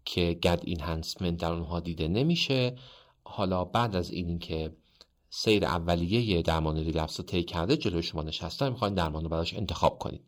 که 0.05 0.39
gad 0.43 0.61
enhancement 0.63 1.37
در 1.37 1.51
اونها 1.51 1.79
دیده 1.79 2.07
نمیشه. 2.07 2.75
حالا 3.23 3.65
بعد 3.65 3.95
از 3.95 4.11
این 4.11 4.39
که 4.39 4.71
سیر 5.33 5.65
اولیه 5.65 6.41
درمان 6.41 6.77
ریلپس 6.77 7.19
رو 7.19 7.25
طی 7.25 7.43
کرده 7.43 7.77
جلوی 7.77 8.03
شما 8.03 8.23
نشسته 8.23 8.69
می‌خواین 8.69 8.93
درمان 8.93 9.23
رو 9.23 9.29
براش 9.29 9.53
انتخاب 9.53 9.99
کنید. 9.99 10.21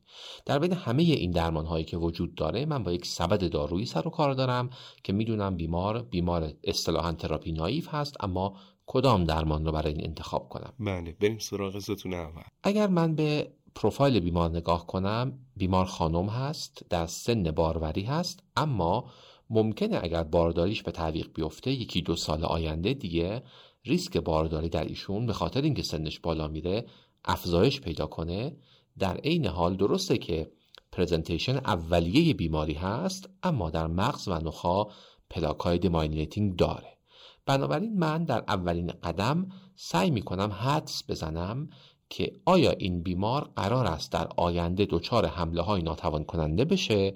در 0.46 0.60
بین 0.60 0.74
همه 0.74 1.04
این 1.04 1.32
درمان 1.32 1.66
هایی 1.66 1.86
که 1.86 1.98
وجود 1.98 2.36
داره 2.36 2.66
من 2.66 2.84
با 2.84 2.92
یک 2.92 3.06
سبد 3.06 3.50
دارویی 3.50 3.86
سر 3.86 4.08
و 4.08 4.10
کار 4.10 4.34
دارم 4.34 4.70
که 5.04 5.14
می‌دونم 5.14 5.56
بیمار 5.56 6.02
بیمار 6.02 6.54
اصطلاحا 6.64 7.12
تراپی 7.12 7.52
نایف 7.52 7.88
هست 7.94 8.24
اما 8.24 8.58
کدام 8.86 9.24
درمان 9.24 9.66
رو 9.66 9.72
برای 9.72 9.94
این 9.94 10.06
انتخاب 10.06 10.50
کنم؟ 10.50 10.74
بله 10.80 11.16
بریم 11.20 11.38
سراغ 11.38 11.80
ستون 11.80 12.14
اول. 12.14 12.44
اگر 12.64 12.88
من 12.88 13.16
به 13.16 13.52
پروفایل 13.76 14.20
بیمار 14.20 14.50
نگاه 14.50 14.88
کنم 14.88 15.40
بیمار 15.58 15.86
خانم 15.86 16.30
هست 16.30 16.86
در 16.90 17.06
سن 17.06 17.44
باروری 17.52 18.04
هست 18.04 18.44
اما 18.58 19.12
ممکنه 19.54 20.00
اگر 20.04 20.24
بارداریش 20.24 20.84
به 20.84 20.92
تعویق 20.92 21.30
بیفته 21.34 21.72
یکی 21.72 22.02
دو 22.02 22.16
سال 22.16 22.46
آینده 22.46 22.94
دیگه 22.94 23.44
ریسک 23.86 24.18
بارداری 24.18 24.70
در 24.70 24.84
ایشون 24.84 25.26
به 25.26 25.34
خاطر 25.34 25.62
اینکه 25.62 25.84
سنش 25.84 26.20
بالا 26.20 26.48
میره 26.48 26.86
افزایش 27.26 27.82
پیدا 27.82 28.06
کنه 28.08 28.58
در 29.00 29.18
عین 29.18 29.46
حال 29.46 29.76
درسته 29.76 30.18
که 30.18 30.52
پرزنتیشن 30.92 31.58
اولیه 31.58 32.34
بیماری 32.34 32.74
هست 32.74 33.30
اما 33.44 33.70
در 33.70 33.88
مغز 33.88 34.28
و 34.28 34.34
نخا 34.34 34.86
پلاکای 35.30 35.78
دماینیتینگ 35.78 36.56
داره. 36.56 36.98
بنابراین 37.46 38.00
من 38.00 38.24
در 38.24 38.44
اولین 38.48 38.88
قدم 39.04 39.50
سعی 39.76 40.12
می‌کنم 40.12 40.52
حدس 40.52 41.04
بزنم 41.10 41.70
که 42.10 42.32
آیا 42.46 42.72
این 42.72 43.04
بیمار 43.04 43.50
قرار 43.56 43.86
است 43.86 44.12
در 44.12 44.28
آینده 44.38 44.88
دچار 44.90 45.26
حمله 45.26 45.62
های 45.62 45.82
ناتوان 45.82 46.24
کننده 46.24 46.66
بشه؟ 46.66 47.16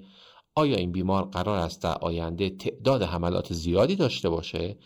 آیا 0.58 0.76
این 0.76 0.92
بیمار 0.92 1.24
قرار 1.24 1.58
است 1.58 1.82
در 1.82 1.94
آینده 1.94 2.50
تعداد 2.50 3.02
حملات 3.02 3.52
زیادی 3.52 3.96
داشته 3.96 4.28
باشه 4.28 4.76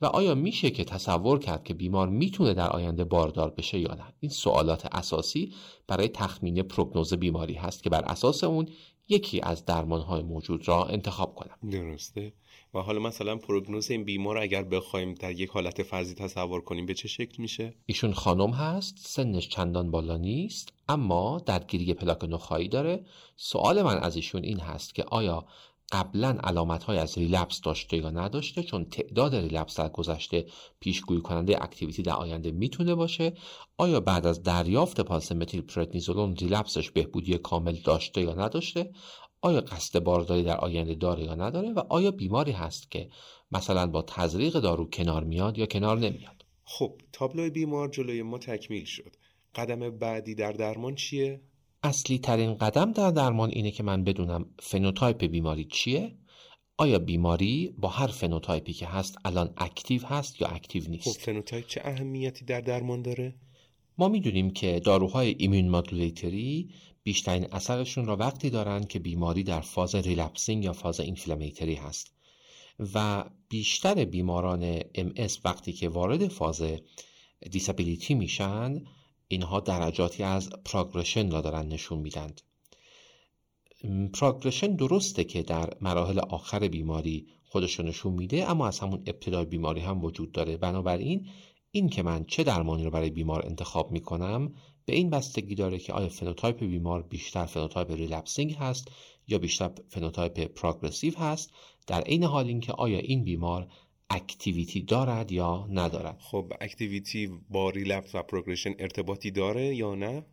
و 0.00 0.06
آیا 0.06 0.34
میشه 0.34 0.70
که 0.70 0.84
تصور 0.84 1.38
کرد 1.38 1.64
که 1.64 1.74
بیمار 1.74 2.08
می‌تونه 2.08 2.54
در 2.54 2.70
آینده 2.70 3.04
باردار 3.04 3.50
بشه 3.50 3.78
یا 3.78 3.94
نه؟ 3.94 4.14
این 4.20 4.30
سوالات 4.30 4.86
اساسی 4.92 5.54
برای 5.86 6.08
تخمین 6.08 6.62
پروگنوز 6.62 7.14
بیماری 7.14 7.54
هست 7.54 7.82
که 7.82 7.90
بر 7.90 8.02
اساس 8.02 8.44
اون 8.44 8.68
یکی 9.08 9.40
از 9.40 9.64
درمانهای 9.64 10.22
موجود 10.22 10.68
را 10.68 10.84
انتخاب 10.84 11.34
کنم. 11.34 11.70
درسته. 11.70 12.32
و 12.74 12.78
حالا 12.78 13.00
مثلا 13.00 13.36
پروگنوز 13.36 13.90
این 13.90 14.04
بیمار 14.04 14.38
اگر 14.38 14.62
بخوایم 14.62 15.14
در 15.14 15.32
یک 15.32 15.50
حالت 15.50 15.82
فرضی 15.82 16.14
تصور 16.14 16.60
کنیم 16.60 16.86
به 16.86 16.94
چه 16.94 17.08
شکل 17.08 17.42
میشه؟ 17.42 17.74
ایشون 17.86 18.12
خانم 18.12 18.50
هست 18.50 18.94
سنش 18.98 19.48
چندان 19.48 19.90
بالا 19.90 20.16
نیست 20.16 20.72
اما 20.88 21.42
درگیری 21.46 21.94
پلاک 21.94 22.24
نخایی 22.24 22.68
داره. 22.68 23.04
سوال 23.36 23.82
من 23.82 23.98
از 23.98 24.16
ایشون 24.16 24.44
این 24.44 24.60
هست 24.60 24.94
که 24.94 25.04
آیا 25.04 25.46
قبلا 25.92 26.38
علامت 26.44 26.84
های 26.84 26.98
از 26.98 27.18
relapse 27.18 27.60
داشته 27.60 27.96
یا 27.96 28.10
نداشته؟ 28.10 28.62
چون 28.62 28.84
تعداد 28.84 29.34
relapse 29.34 29.76
در 29.76 29.88
گذشته 29.88 30.46
پیشگویی 30.80 31.20
کننده 31.20 31.64
activity 31.64 32.02
در 32.02 32.12
آینده 32.12 32.50
می‌تونه 32.50 32.94
باشه. 32.94 33.32
آیا 33.76 34.00
بعد 34.00 34.26
از 34.26 34.42
دریافت 34.42 35.00
پالس 35.00 35.32
متیل 35.32 35.60
پردنیزولون 35.60 36.36
relapse 36.36 36.78
ش 36.78 36.90
بهبودی 36.90 37.38
کامل 37.38 37.76
داشته 37.84 38.20
یا 38.20 38.34
نداشته؟ 38.34 38.90
آیا 39.44 39.60
قصد 39.60 39.98
بارداری 39.98 40.42
در 40.42 40.56
آینده 40.56 40.94
داره 40.94 41.24
یا 41.24 41.34
نداره 41.34 41.72
و 41.72 41.78
آیا 41.88 42.10
بیماری 42.10 42.52
هست 42.52 42.90
که 42.90 43.08
مثلا 43.52 43.86
با 43.86 44.02
تزریق 44.02 44.60
دارو 44.60 44.90
کنار 44.90 45.24
میاد 45.24 45.58
یا 45.58 45.66
کنار 45.66 45.98
نمیاد؟ 45.98 46.44
خب 46.64 47.00
تابلوی 47.12 47.50
بیمار 47.50 47.88
جلوی 47.88 48.22
ما 48.22 48.38
تکمیل 48.38 48.84
شد. 48.84 49.16
قدم 49.54 49.90
بعدی 49.90 50.34
در 50.34 50.52
درمان 50.52 50.94
چیه؟ 50.94 51.40
اصلی 51.82 52.18
ترین 52.18 52.54
قدم 52.54 52.92
در 52.92 53.10
درمان 53.10 53.50
اینه 53.50 53.70
که 53.70 53.82
من 53.82 54.04
بدونم 54.04 54.46
phenotype 54.58 55.24
بیماری 55.24 55.64
چیه. 55.64 56.16
آیا 56.76 56.98
بیماری 56.98 57.74
با 57.78 57.88
هر 57.88 58.06
phenotype 58.06 58.65
ی 58.65 58.72
که 58.72 58.86
هست 58.86 59.18
الان 59.24 59.54
active 59.56 60.06
هست 60.06 60.40
یا 60.40 60.48
active 60.48 60.88
نیست؟ 60.88 61.08
خب 61.08 61.20
phenotype 61.20 61.66
چه 61.66 61.80
اهمیتی 61.84 62.44
در 62.44 62.60
درمان 62.60 63.02
داره؟ 63.02 63.34
ما 63.98 64.08
می‌دونیم 64.08 64.50
که 64.50 64.80
داروهای 64.80 65.34
immunomodulatory 65.38 66.70
بیشترین 67.02 67.48
اثرشون 67.52 68.06
را 68.06 68.16
وقتی 68.16 68.50
دارند 68.50 68.88
که 68.88 68.98
بیماری 68.98 69.42
در 69.42 69.60
فاز 69.60 69.94
relapsing 69.94 70.64
یا 70.64 70.72
فاز 70.72 71.00
inflammatory 71.00 71.74
هست. 71.74 72.12
و 72.94 73.24
بیشتر 73.48 74.04
بیماران 74.04 74.80
MS 74.80 75.38
وقتی 75.44 75.72
که 75.72 75.88
وارد 75.88 76.28
فاز 76.28 76.62
disability 77.50 78.14
میشن 78.14 78.84
اینها 79.28 79.60
درجاتی 79.60 80.22
از 80.22 80.50
progression 80.64 81.30
را 81.30 81.40
دارن 81.40 81.68
نشون 81.68 81.98
میدند 81.98 82.40
progression 84.14 84.76
درسته 84.76 85.24
که 85.24 85.42
در 85.42 85.70
مراحل 85.80 86.18
آخر 86.18 86.68
بیماری 86.68 87.26
خودش 87.44 87.80
نشون 87.80 88.12
میده 88.12 88.50
اما 88.50 88.68
از 88.68 88.78
همون 88.78 89.02
ابتدای 89.06 89.44
بیماری 89.44 89.80
هم 89.80 90.04
وجود 90.04 90.32
داره. 90.32 90.56
بنابراین 90.56 91.28
این 91.74 91.88
که 91.88 92.02
من 92.02 92.24
چه 92.24 92.44
درمانی 92.44 92.84
رو 92.84 92.90
برای 92.90 93.10
بیمار 93.10 93.46
انتخاب 93.46 93.92
می‌کنم 93.92 94.54
به 94.84 94.94
این 94.94 95.10
بستگی 95.10 95.54
داره 95.54 95.78
که 95.78 95.92
آیا 95.92 96.08
phenotype 96.08 96.64
بیمار 96.64 97.02
بیشتر 97.02 97.46
phenotype 97.46 97.90
relapsing 97.90 98.52
هست 98.54 98.88
یا 99.28 99.38
بیشتر 99.38 99.70
phenotype 99.88 100.40
progressive 100.40 101.18
هست 101.18 101.50
در 101.86 102.00
عین 102.00 102.24
حال 102.24 102.46
اینکه 102.46 102.72
آیا 102.72 102.98
این 102.98 103.24
بیمار 103.24 103.68
activity 104.10 104.82
دارد 104.82 105.32
یا 105.32 105.66
ندارد؟ 105.70 106.18
خب 106.20 106.52
activity 106.60 107.30
با 107.50 107.70
relapse 107.70 108.14
و 108.14 108.22
progression 108.22 108.74
ارتباطی 108.78 109.30
داره 109.30 109.74
یا 109.74 109.94
نه؟ 109.94 110.24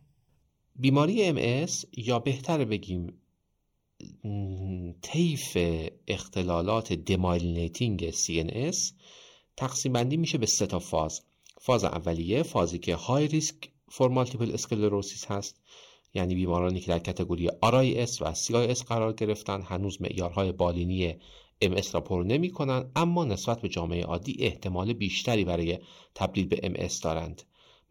بیماری 0.76 1.32
MS 1.32 1.72
یا 1.96 2.18
بهتر 2.18 2.64
بگیم 2.64 3.12
طیف 5.02 5.58
اختلالات 6.08 6.92
demyelinating 6.92 8.10
CNS 8.10 8.92
تقسیم 9.56 9.92
بندی 9.92 10.16
میشه 10.16 10.38
به 10.38 10.46
سه 10.46 10.66
تا 10.66 10.78
فاز. 10.78 11.29
فاز 11.62 11.84
اولیه 11.84 12.42
فازی 12.42 12.78
که 12.78 12.94
high 12.94 13.28
risk 13.28 13.70
for 13.88 14.10
multiple 14.10 14.52
sclerosis 14.52 15.26
هست 15.26 15.60
یعنی 16.14 16.34
بیمارانی 16.34 16.80
که 16.80 16.86
در 16.86 16.98
category 16.98 17.48
RIS 17.48 18.20
و 18.20 18.34
CIS 18.34 18.84
قرار 18.84 19.12
گرفتن 19.12 19.62
هنوز 19.62 20.02
معیارهای 20.02 20.52
بالینی 20.52 21.16
MS 21.64 21.94
را 21.94 22.00
پر 22.00 22.22
نمی 22.22 22.50
کنند 22.50 22.92
اما 22.96 23.24
نسبت 23.24 23.60
به 23.60 23.68
جامعه 23.68 24.04
عادی 24.04 24.36
احتمال 24.38 24.92
بیشتری 24.92 25.44
برای 25.44 25.78
تبدیل 26.14 26.46
به 26.46 26.56
MS 26.56 27.00
دارند. 27.02 27.42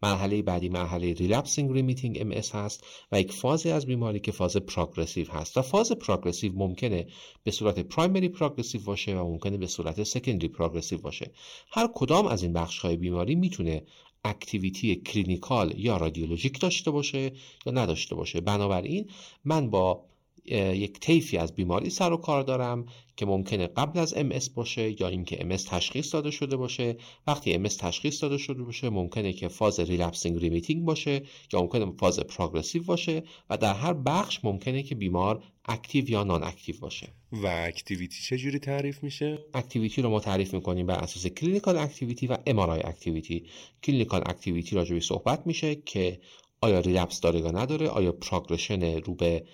مرحله 0.02 0.42
بعدی 0.42 0.68
مرحله 0.68 1.12
relapsing 1.12 1.72
remitting 1.72 2.18
MS 2.20 2.32
هست 2.32 2.84
و 3.12 3.20
یک 3.20 3.32
فازی 3.32 3.70
از 3.70 3.86
بیماری 3.86 4.20
که 4.20 4.32
فاز 4.32 4.56
progressive 4.56 5.30
هست. 5.30 5.56
و 5.56 5.62
فاز 5.62 5.92
progressive 5.92 6.52
ممکنه 6.54 7.06
به 7.44 7.50
صورت 7.50 7.78
primary 7.78 8.28
progressive 8.28 8.80
باشه 8.84 9.16
و 9.16 9.24
ممکنه 9.24 9.56
به 9.56 9.66
صورت 9.66 10.02
secondary 10.02 10.48
progressive 10.48 10.98
باشه. 10.98 11.30
هر 11.72 11.88
کدام 11.94 12.26
از 12.26 12.42
این 12.42 12.52
بخش 12.52 12.78
های 12.78 12.96
بیماری 12.96 13.34
می‌تونه 13.34 13.82
activity 14.24 14.96
clinical 14.96 15.78
یا 15.78 15.96
رادیولوژیک 15.96 16.60
داشته 16.60 16.90
باشه 16.90 17.32
یا 17.66 17.72
نداشته 17.72 18.14
باشه. 18.14 18.40
بنابراین 18.40 19.10
من 19.44 19.70
با 19.70 20.09
یک 20.44 21.00
طیفی 21.00 21.36
از 21.36 21.54
بیماری 21.54 21.90
سر 21.90 22.12
و 22.12 22.16
کار 22.16 22.42
دارم 22.42 22.86
که 23.16 23.26
ممکنه 23.26 23.66
قبل 23.66 23.98
از 23.98 24.14
MS 24.14 24.50
باشه 24.54 25.00
یا 25.00 25.08
اینکه 25.08 25.36
MS 25.36 25.62
تشخیص 25.62 26.14
داده 26.14 26.30
شده 26.30 26.56
باشه. 26.56 26.96
وقتی 27.26 27.64
MS 27.64 27.76
تشخیص 27.76 28.22
داده 28.22 28.38
شده 28.38 28.62
باشه 28.62 28.90
ممکنه 28.90 29.32
که 29.32 29.48
فاز 29.48 29.80
relapsing 29.80 30.38
remitting 30.38 30.84
باشه 30.84 31.22
یا 31.52 31.60
ممکنه 31.60 31.92
فاز 31.98 32.20
progressive 32.20 32.82
باشه 32.82 33.22
و 33.50 33.56
در 33.56 33.74
هر 33.74 33.92
بخش 33.92 34.40
ممکنه 34.44 34.82
که 34.82 34.94
بیمار 34.94 35.42
active 35.64 36.10
یا 36.10 36.24
non-active 36.24 36.76
باشه. 36.80 37.08
و 37.32 37.46
activity 37.46 38.22
چجوری 38.22 38.58
تعریف 38.58 39.02
میشه؟ 39.02 39.38
activity 39.54 40.02
رو 40.02 40.10
ما 40.10 40.20
تعریف 40.20 40.54
می‌کنیم 40.54 40.86
بر 40.86 40.98
اساس 40.98 41.26
clinical 41.26 41.76
activity 41.78 42.26
و 42.26 42.38
MRI 42.46 42.80
activity. 42.84 43.44
clinical 43.82 44.22
activity 44.26 44.76
راجع 44.76 44.86
به 44.86 44.93
این 44.93 45.00
صحبت 45.00 45.46
میشه 45.46 45.74
که 45.74 46.20
آیا 46.60 46.80
relapse 46.80 47.20
داره 47.20 47.40
یا 47.40 47.50
نداره 47.50 47.88
آیا 47.88 48.12
progression 48.12 48.82
رو 48.82 49.14
به 49.14 49.44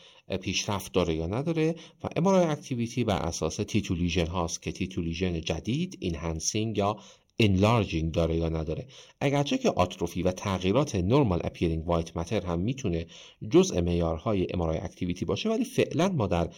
پیشرفت 0.41 0.93
داره 0.93 1.15
یا 1.15 1.27
نداره 1.27 1.75
و 2.05 2.09
MRI 2.17 2.45
activity 2.45 3.05
بر 3.05 3.19
اساس 3.19 3.57
T2 3.57 3.74
lesion 3.74 4.27
هاست 4.27 4.63
که 4.63 4.73
T2 4.73 4.90
lesion 4.90 5.41
جدید 5.41 5.97
enhancing 6.01 6.79
یا 6.79 6.97
enlarging 7.39 8.13
داره 8.13 8.37
یا 8.37 8.49
نداره. 8.49 8.87
اگرچه 9.21 9.59
که 9.59 9.71
آتروفی 9.71 10.23
و 10.23 10.33
تغییرات 10.33 10.95
normal 10.95 11.41
appearing 11.45 11.89
white 11.89 12.17
matter 12.17 12.47
هم 12.47 12.59
می‌تونه 12.59 13.07
جزء 13.51 13.81
معیارهای 13.81 14.47
MRI 14.55 14.79
activity 14.79 15.25
باشه 15.25 15.49
ولی 15.49 15.65
فعلا 15.65 16.09
ما 16.09 16.27
در 16.27 16.49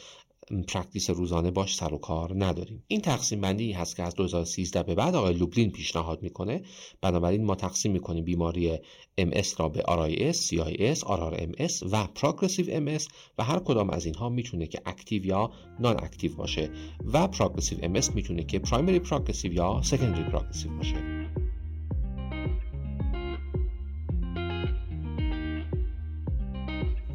practice 0.68 1.10
روزانه 1.10 1.50
باش 1.50 1.76
سر 1.76 1.94
و 1.94 1.98
کار 1.98 2.44
نداریم. 2.44 2.84
این 2.88 3.00
تقسیم 3.00 3.40
بندی 3.40 3.72
هست 3.72 3.96
که 3.96 4.02
از 4.02 4.14
2013 4.14 4.82
به 4.82 4.94
بعد 4.94 5.14
آقای 5.14 5.34
لوبلین 5.34 5.70
پیشنهاد 5.70 6.22
می‌کنه. 6.22 6.62
بنابراین 7.00 7.44
ما 7.44 7.54
تقسیم 7.54 7.92
می‌کنیم 7.92 8.24
بیماری 8.24 8.78
MS 9.20 9.48
را 9.58 9.68
به 9.68 9.80
RIS, 9.80 10.36
CIS, 10.36 10.98
RRMS 10.98 11.92
و 11.92 12.06
progressive 12.06 12.98
MS 12.98 13.02
و 13.38 13.44
هر 13.44 13.58
کدام 13.58 13.90
از 13.90 14.06
اینها 14.06 14.28
می‌تونه 14.28 14.66
که 14.66 14.82
active 14.86 15.26
یا 15.26 15.50
non-active 15.80 16.36
باشه 16.36 16.70
و 17.12 17.28
progressive 17.28 17.78
MS 17.78 18.14
می‌تونه 18.14 18.44
که 18.44 18.58
primary 18.58 18.98
progressive 18.98 19.52
یا 19.52 19.80
secondary 19.84 20.22
progressive 20.22 20.76
باشه. 20.76 21.28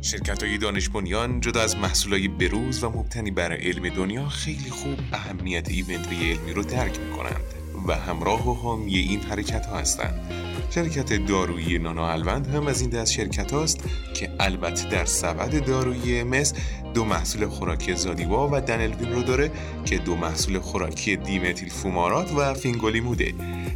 شرکت 0.03 0.43
های 0.43 0.57
دانش 0.57 0.89
بنیان 0.89 1.39
جدا 1.39 1.62
از 1.62 1.77
محصول 1.77 2.13
های 2.13 2.27
بروز 2.27 2.83
و 2.83 2.89
مبتنی 2.89 3.31
بر 3.31 3.53
علم 3.53 3.89
دنیا 3.89 4.29
خیلی 4.29 4.69
خوب 4.69 5.00
اهمیت 5.13 5.69
event 5.69 6.07
علمی 6.07 6.53
رو 6.53 6.63
درک 6.63 7.00
می 7.00 7.12
کنند 7.17 7.43
و 7.88 7.95
همراه 7.95 8.50
و 8.50 8.53
حامی 8.53 8.95
این 8.95 9.19
حرکت 9.19 9.65
ها 9.65 9.77
هستند. 9.77 10.19
شرکت 10.69 11.25
دارویی 11.25 11.79
نانا 11.79 12.12
الوند 12.12 12.48
هم 12.48 12.67
از 12.67 12.81
این 12.81 12.89
دست 12.89 13.12
شرکت 13.12 13.51
هاست 13.51 13.79
که 14.13 14.29
البته 14.39 14.89
در 14.89 15.05
سبد 15.05 15.65
دارویی 15.65 16.24
مس 16.24 16.53
دو 16.93 17.05
محصول 17.05 17.48
خوراکی 17.48 17.95
زادیوا 17.95 18.50
و 18.51 18.62
دنلوین 18.62 19.12
رو 19.12 19.24
داره 19.24 19.51
که 19.85 19.98
دو 19.98 20.16
محصول 20.16 20.59
خوراکی 20.59 21.16
دیمتیل 21.16 21.70
فومارات 21.70 22.31
و 22.31 22.53
فینگولیموده 22.53 23.33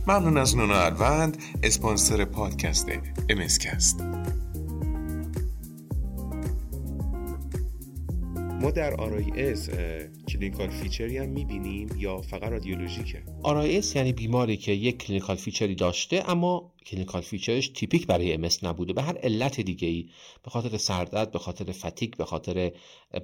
ممنون 0.08 0.38
از 0.38 0.58
نانا 0.58 0.82
الوند 0.82 1.38
اسپانسر 1.64 2.26
پادکست 2.26 2.88
امسکست 3.30 4.04
ما 8.68 8.72
در 8.72 8.96
RIS 8.96 9.70
clinical 10.28 10.70
feature 10.70 11.12
ی 11.12 11.18
هم 11.18 11.30
می‌بینیم 11.30 11.90
یا 11.98 12.22
فقط 12.22 12.44
رادیولوژیکه؟ 12.44 13.24
RIS 13.44 13.96
یعنی 13.96 14.14
بیماری 14.14 14.58
که 14.58 14.72
یک 14.72 14.98
clinical 14.98 15.36
feature 15.36 15.71
ی 15.71 15.76
داشته 15.76 16.24
اما 16.30 16.74
clinical 16.88 17.22
feature 17.22 17.58
ش 17.58 17.68
تیپیک 17.68 18.08
برای 18.08 18.50
MS 18.50 18.64
نبوده. 18.64 18.94
به 18.94 19.02
هر 19.02 19.18
علت 19.18 19.62
دیگه 19.62 19.88
ای 19.88 20.10
به 20.44 20.50
خاطر 20.50 20.78
سردرد 20.78 21.32
به 21.32 21.40
خاطر 21.40 21.72
fatigue 21.72 22.18
به 22.18 22.26
خاطر 22.26 22.72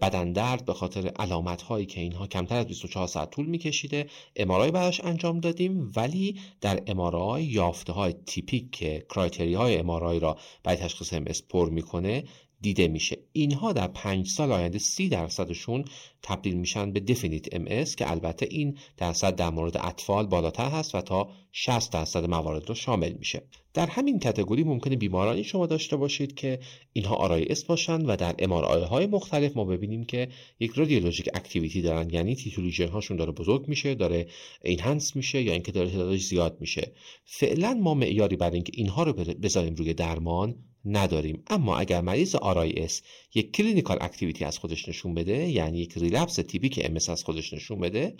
بدن 0.01 0.33
درد 0.33 0.65
به 0.65 0.73
خاطر 0.73 1.07
علامت 1.07 1.61
هایی 1.61 1.85
که 1.85 2.01
اینها 2.01 2.27
کمتر 2.27 2.55
از 2.55 2.65
24 2.65 3.07
ساعت 3.07 3.29
طول 3.29 3.45
میکشیده. 3.45 4.07
MRI 4.35 4.71
براش 4.71 5.01
انجام 5.03 5.39
دادیم 5.39 5.91
ولی 5.95 6.39
در 6.61 6.83
MRI 6.87 7.43
یافته 7.43 7.93
های 7.93 8.13
تیپیک 8.25 8.71
که 8.71 9.05
criteria 9.09 9.53
های 9.53 9.77
MRI 9.77 10.19
را 10.19 10.37
برای 10.63 10.77
تشخیص 10.77 11.13
MS 11.13 11.41
پر 11.49 11.69
می‌کنه 11.69 12.23
دیده 12.63 12.87
میشه. 12.87 13.17
اینها 13.33 13.73
در 13.73 13.87
پنج 13.87 14.27
سال 14.27 14.51
آینده 14.51 14.79
سی 14.79 15.09
درصدشون 15.09 15.85
تبدیل 16.21 16.53
میشن 16.53 16.91
به 16.91 16.99
definite 16.99 17.55
MS 17.55 17.65
که 17.83 18.11
البته 18.11 18.47
این 18.51 18.77
درصد 18.97 19.35
در 19.35 19.49
مورد 19.49 19.77
اطفال 19.77 20.25
بالاتر 20.25 20.69
هست 20.69 20.95
و 20.95 21.01
تا 21.01 21.29
60 21.51 21.91
درصد 21.91 22.25
موارد 22.25 22.69
رو 22.69 22.75
شامل 22.75 23.13
میشه. 23.13 23.41
در 23.73 23.87
همین 23.87 24.19
category 24.19 24.63
ممکنه 24.63 24.95
بیمارانی 24.95 25.43
شما 25.43 25.65
داشته 25.67 25.95
باشید 25.95 26.35
که 26.35 26.59
اینها 26.93 27.15
RIS 27.15 27.63
باشن 27.63 28.01
و 28.05 28.15
در 28.15 28.35
MRI 28.39 28.83
های 28.83 29.07
مختلف 29.07 29.57
ما 29.57 29.65
ببینیم 29.65 30.03
که 30.03 30.27
یک 30.59 30.71
radiologic 30.71 31.29
activity 31.33 31.81
دارن. 31.81 32.09
یعنی 32.09 32.35
T2 32.35 32.48
lesion 32.48 32.87
هاشون 32.87 33.17
داره 33.17 33.31
بزرگ 33.31 33.67
میشه 33.67 33.95
داره 33.95 34.27
enhance 34.63 35.15
میشه 35.15 35.41
یا 35.41 35.53
اینکه 35.53 35.71
داره 35.71 35.89
تعدادش 35.89 36.23
زیاد 36.23 36.57
میشه. 36.61 36.91
فعلا 37.25 37.73
ما 37.73 37.93
معیاری 37.93 38.35
برای 38.35 38.55
اینکه 38.55 38.71
اینها 38.75 39.03
رو 39.03 39.13
بذاریم 39.13 39.75
روی 39.75 39.93
درمان 39.93 40.55
نداریم. 40.85 41.43
اما 41.47 41.77
اگر 41.77 42.01
مریض 42.01 42.35
RIS 42.35 42.93
یک 43.35 43.51
clinical 43.51 43.97
activity 44.01 44.45
از 44.45 44.57
خودش 44.57 44.89
نشون 44.89 45.13
بده 45.13 45.49
یعنی 45.49 45.79
یک 45.79 45.97
relapse 45.97 46.35
تیپیک 46.35 46.81
MS 46.81 47.09
از 47.09 47.23
خودش 47.23 47.53
نشون 47.53 47.79
بده 47.79 48.15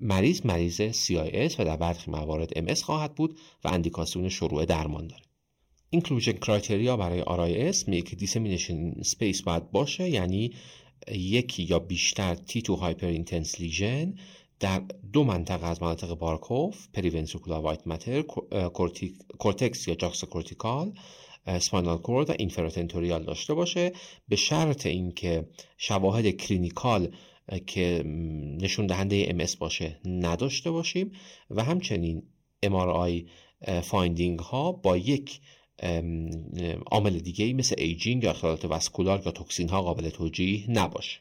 مریض 0.00 0.46
مریض 0.46 0.80
CIS 0.80 1.54
و 1.58 1.64
در 1.64 1.76
برخی 1.76 2.10
موارد 2.10 2.72
MS 2.72 2.80
خواهد 2.80 3.14
بود 3.14 3.38
و 3.64 3.68
اندیکاسیون 3.68 4.28
شروع 4.28 4.64
درمان 4.64 5.06
داره. 5.06 5.22
inclusion 5.90 6.32
criteria 6.32 6.96
برای 6.96 7.22
RIS 7.22 7.88
میگه 7.88 8.02
که 8.02 8.16
dissemination 8.16 8.91
in 8.91 9.02
space 9.02 9.42
باید 9.42 9.70
باشه 9.70 10.08
یعنی 10.10 10.50
یکی 11.12 11.62
یا 11.62 11.78
بیشتر 11.78 12.34
T2 12.34 12.68
hyperintense 12.70 13.60
lesion 13.60 14.14
در 14.60 14.82
دو 15.12 15.24
منطقه 15.24 15.66
از 15.66 15.82
مناطق 15.82 16.14
بارکوف 16.14 16.88
periventricular 16.92 17.62
white 17.62 17.86
matter 17.86 18.22
کورتکس 19.38 19.88
یا 19.88 19.94
juxtacortical 19.94 20.92
spinal 21.46 21.98
cord 21.98 22.30
و 22.30 22.34
infratentorial 22.38 23.22
داشته 23.22 23.54
باشه 23.54 23.92
به 24.28 24.36
شرط 24.36 24.86
اینکه 24.86 25.48
شواهد 25.78 26.30
clinical 26.30 27.08
که 27.66 28.02
نشون 28.60 28.86
دهنده 28.86 29.26
MS 29.30 29.44
باشه 29.58 30.00
نداشته 30.04 30.70
باشیم 30.70 31.12
و 31.50 31.64
همچنین 31.64 32.22
MRI 32.66 33.28
finding 33.82 34.38
ها 34.38 34.72
با 34.72 34.96
یک 34.96 35.40
عامل 36.86 37.18
دیگه 37.18 37.52
مثل 37.52 37.74
aging 37.78 38.24
یا 38.24 38.30
اختلالات 38.30 38.64
vascular 38.64 39.22
یا 39.26 39.32
توکسین 39.32 39.68
ها 39.68 39.82
قابل 39.82 40.08
توجیه 40.08 40.70
نباشه. 40.70 41.18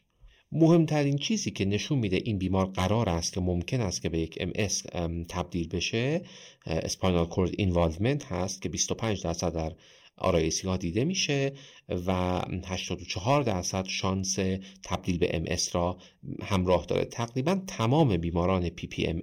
مهمترین 0.52 1.18
چیزی 1.18 1.52
که 1.52 1.66
نشون 1.66 2.00
میده 2.00 2.22
این 2.24 2.38
بیمار 2.38 2.66
قرار 2.66 3.10
است 3.10 3.34
که 3.34 3.42
ممکن 3.42 3.82
است 3.82 4.02
که 4.02 4.10
به 4.10 4.20
یک 4.20 4.44
MS 4.44 4.74
تبدیل 5.30 5.68
بشه 5.68 6.22
spinal 6.66 7.26
cord 7.26 7.52
involvement 7.58 8.26
هست 8.26 8.62
که 8.62 8.70
25 8.70 9.24
درصد 9.24 9.54
در 9.54 9.74
RIS 10.18 10.55
ی 10.55 10.68
ها 10.68 10.78
دیده 10.78 11.06
میشه 11.06 11.54
و 11.90 12.42
84 12.66 13.44
درصد 13.44 13.86
شانس 13.86 14.36
تبدیل 14.84 15.18
به 15.18 15.38
MS 15.38 15.46
را 15.74 15.98
همراه 16.44 16.86
داره. 16.86 17.06
تقریبا 17.06 17.62
تمام 17.68 18.18
بیماران 18.18 18.70
PPMS 18.70 19.22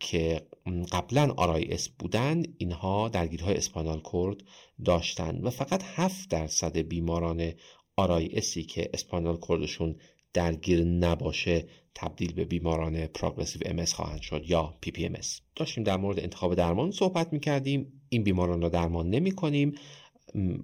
که 0.00 0.46
قبلا 0.92 1.34
RIS 1.36 1.88
بودن 1.88 2.42
اینها 2.58 3.08
درگیری 3.08 3.56
های 3.56 3.67
spinal 3.67 4.00
cord 4.00 4.36
داشتن 4.84 5.40
و 5.42 5.50
فقط 5.50 5.82
7 5.84 6.30
درصد 6.30 6.76
بیماران 6.78 7.52
RIS 7.96 8.45
ی 8.45 8.62
که 8.62 8.90
spinal 8.94 9.36
cord 9.36 9.66
شون 9.66 9.96
درگیر 10.32 10.84
نباشه 10.84 11.66
تبدیل 11.94 12.32
به 12.32 12.44
بیماران 12.44 13.06
progressive 13.06 13.62
MS 13.64 13.84
خواهند 13.84 14.20
شد 14.20 14.44
یا 14.46 14.74
PPMS 14.80 15.14
داشتیم 15.56 15.84
در 15.84 15.96
مورد 15.96 16.20
انتخاب 16.20 16.54
درمان 16.54 16.90
صحبت 16.90 17.32
می 17.32 17.40
کردیم 17.40 17.99
این 18.10 18.22
بیماران 18.22 18.62
را 18.62 18.68
درمان 18.68 19.10
نمی 19.10 19.30
کنیم 19.30 19.74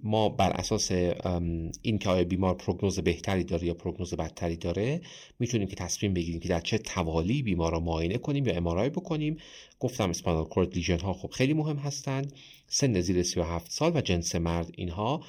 ما 0.03 0.29
بر 0.29 0.51
اساس 0.51 0.93
این 1.83 1.99
که 1.99 2.09
آیا 2.09 2.25
بیمار 2.25 2.55
prognosis 2.55 3.01
بهتری 3.01 3.45
داره 3.45 3.67
یا 3.67 3.75
prognosis 3.75 4.15
بدتری 4.15 4.57
داره 4.57 5.01
می‌تونیم 5.39 5.69
که 5.69 5.77
تصمیم 5.77 6.15
بگیریم 6.15 6.41
که 6.41 6.49
در 6.49 6.61
چه 6.61 6.79
توالی 6.79 7.43
بیمار 7.43 7.73
را 7.73 7.81
معاینه 7.81 8.19
کنیم 8.19 8.47
یا 8.47 8.55
MRI 8.55 8.91
بکنیم. 8.91 9.37
گفتم 9.81 10.11
spinal 10.11 10.45
cord 10.45 10.75
lesion 10.75 10.99
ها 10.99 11.13
خب 11.13 11.31
خیلی 11.31 11.53
مهم 11.53 11.77
هستند. 11.77 12.33
سن 12.69 13.01
زیر 13.01 13.23
37 13.23 13.71
سال 13.71 13.93
و 13.97 14.01
جنس 14.01 14.35
مرد 14.35 14.71
اینها 14.77 15.21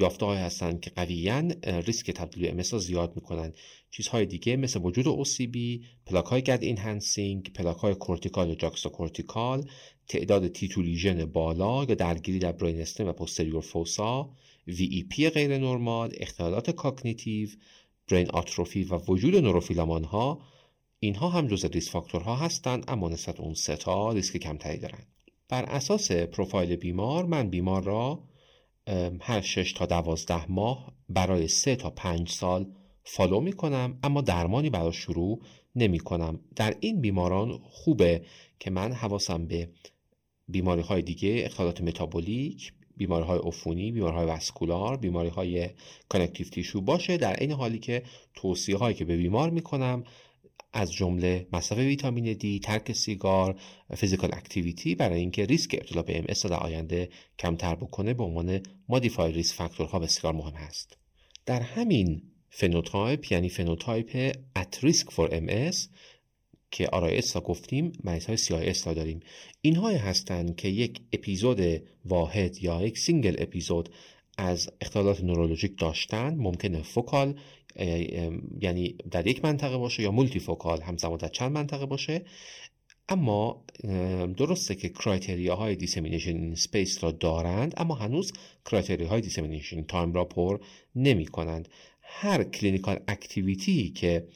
یافته 0.00 0.26
های 0.26 0.38
هستند 0.38 0.80
که 0.80 0.90
قویا 0.90 1.42
ریسک 1.86 2.10
تبدیل 2.10 2.50
MS 2.50 2.62
را 2.72 2.78
زیاد 2.78 3.12
می‌کنن 3.16 3.52
چیزهای 3.90 4.26
دیگه 4.26 4.56
مثل 4.56 4.80
وجود 4.82 5.26
OCB 5.26 5.84
پلاک 6.06 6.24
های 6.24 6.42
gad 6.42 6.58
enhancing 6.62 7.52
پلاک 7.52 7.76
های 7.76 7.94
cortical 7.94 8.48
یا 8.48 8.70
juxtacortical 8.70 9.70
تعداد 10.08 10.48
T2 10.48 10.67
lesion 10.67 11.24
بالا 11.24 11.84
یا 11.84 11.94
درگیری 11.94 12.38
در 12.38 12.52
brain 12.52 12.84
و 12.98 13.12
posterior 13.12 13.60
fossa 13.60 14.30
VEP 15.10 15.30
غیر 15.30 15.58
نرمال 15.58 16.12
اختلالات 16.20 16.70
cognitive 16.70 17.48
brain 18.10 18.30
atrophy 18.30 18.84
و 18.84 18.98
وجود 19.08 19.36
neurofilament 19.36 20.04
ها 20.04 20.40
اینها 20.98 21.28
هم 21.28 21.46
جزء 21.46 21.68
risk 21.68 21.90
factor 21.90 22.29
ها 22.29 22.36
هستند 22.36 22.84
اما 22.88 23.08
نسبت 23.08 23.40
اون 23.40 23.54
سه 23.54 23.76
تا 23.76 24.12
ریسک 24.12 24.36
کمتری 24.36 24.78
دارند. 24.78 25.06
بر 25.48 25.64
اساس 25.64 26.12
پروفایل 26.12 26.76
بیمار 26.76 27.24
من 27.24 27.50
بیمار 27.50 27.82
را 27.82 28.22
هر 29.20 29.40
6 29.40 29.72
تا 29.72 29.86
12 29.86 30.52
ماه 30.52 30.92
برای 31.08 31.48
3 31.48 31.76
تا 31.76 31.90
5 31.90 32.28
سال 32.28 32.66
follow 33.04 33.40
می 33.40 33.52
کنم 33.52 33.98
اما 34.02 34.20
درمانی 34.20 34.70
برای 34.70 34.92
شروع 34.92 35.40
نمی 35.76 35.98
کنم 35.98 36.40
در 36.56 36.76
این 36.80 37.00
بیماران 37.00 37.58
خوبه 37.62 38.24
که 38.58 38.70
من 38.70 38.92
حواسم 38.92 39.46
به 39.46 39.68
بیماری 40.48 40.82
های 40.82 41.02
دیگه 41.02 41.42
اختلالات 41.44 41.80
متابولیک 41.80 42.72
بیماری 42.96 43.24
های 43.24 43.38
عفونی 43.38 43.92
بیماری 43.92 44.16
های 44.16 44.26
vascular 44.26 44.96
بیماری 44.96 45.28
های 45.28 45.70
connective 46.08 46.46
tissue 46.46 46.80
باشه 46.80 47.16
در 47.16 47.36
این 47.40 47.52
حالی 47.52 47.78
که 47.78 48.02
توصیه 48.34 48.76
هایی 48.76 48.96
که 48.96 49.04
به 49.04 49.16
بیمار 49.16 49.50
می 49.50 49.62
کنم 49.62 50.04
از 50.72 50.92
جمله 50.92 51.46
مصرف 51.52 51.78
ویتامین 51.78 52.32
دی، 52.32 52.60
ترک 52.60 52.92
سیگار، 52.92 53.60
physical 53.96 54.30
activity 54.32 54.94
برای 54.94 55.20
اینکه 55.20 55.44
ریسک 55.44 55.74
ابتلا 55.74 56.02
به 56.02 56.18
MS 56.18 56.24
در 56.24 56.56
آینده 56.56 57.08
کمتر 57.38 57.74
بکنه 57.74 58.14
به 58.14 58.24
عنوان 58.24 58.60
modify 58.88 59.32
risk 59.32 59.54
factor 59.54 59.92
ها 59.92 59.98
بسیار 59.98 60.32
مهم 60.32 60.54
هست. 60.54 60.96
در 61.46 61.60
همین 61.60 62.22
phenotype 62.50 63.32
یعنی 63.32 63.48
phenotype 63.48 64.36
at 64.56 64.78
risk 64.84 65.10
for 65.10 65.28
MS 65.32 65.46
که 66.74 66.86
RIS 66.86 67.36
را 67.36 67.42
گفتیم 67.42 67.92
مریض 68.04 68.26
های 68.26 68.36
CIS 68.36 68.54
را 68.86 68.94
داریم. 68.94 69.20
اینها 69.60 69.88
هستند 69.88 70.56
که 70.56 70.68
یک 70.68 71.00
اپیزود 71.12 71.82
واحد 72.04 72.62
یا 72.62 72.82
یک 72.82 72.98
single 72.98 73.34
episode 73.38 73.88
از 74.38 74.70
اختلالات 74.80 75.24
نورولوژیک 75.24 75.78
داشتن 75.78 76.34
ممکنه 76.34 76.82
focal 76.82 77.40
یعنی 78.60 78.96
در 79.10 79.26
یک 79.26 79.44
منطقه 79.44 79.76
باشه 79.76 80.02
یا 80.02 80.10
multifocal 80.10 80.80
همزمان 80.82 81.16
در 81.18 81.28
چند 81.28 81.52
منطقه 81.52 81.86
باشه. 81.86 82.22
اما 83.08 83.64
درسته 84.36 84.74
که 84.74 84.88
criteria 84.88 85.56
های 85.56 85.76
dissemination 85.76 86.44
in 86.44 86.54
space 86.54 87.04
را 87.04 87.10
دارند 87.10 87.74
اما 87.76 87.94
هنوز 87.94 88.32
criteria 88.64 89.08
های 89.08 89.20
dissemination 89.20 89.74
in 89.74 89.82
time 89.82 90.12
را 90.12 90.24
پر 90.24 90.58
نمی 90.94 91.26
کنند 91.26 91.68
هر 92.02 92.44
clinical 92.44 93.00
activity 93.08 93.90
که 93.90 94.28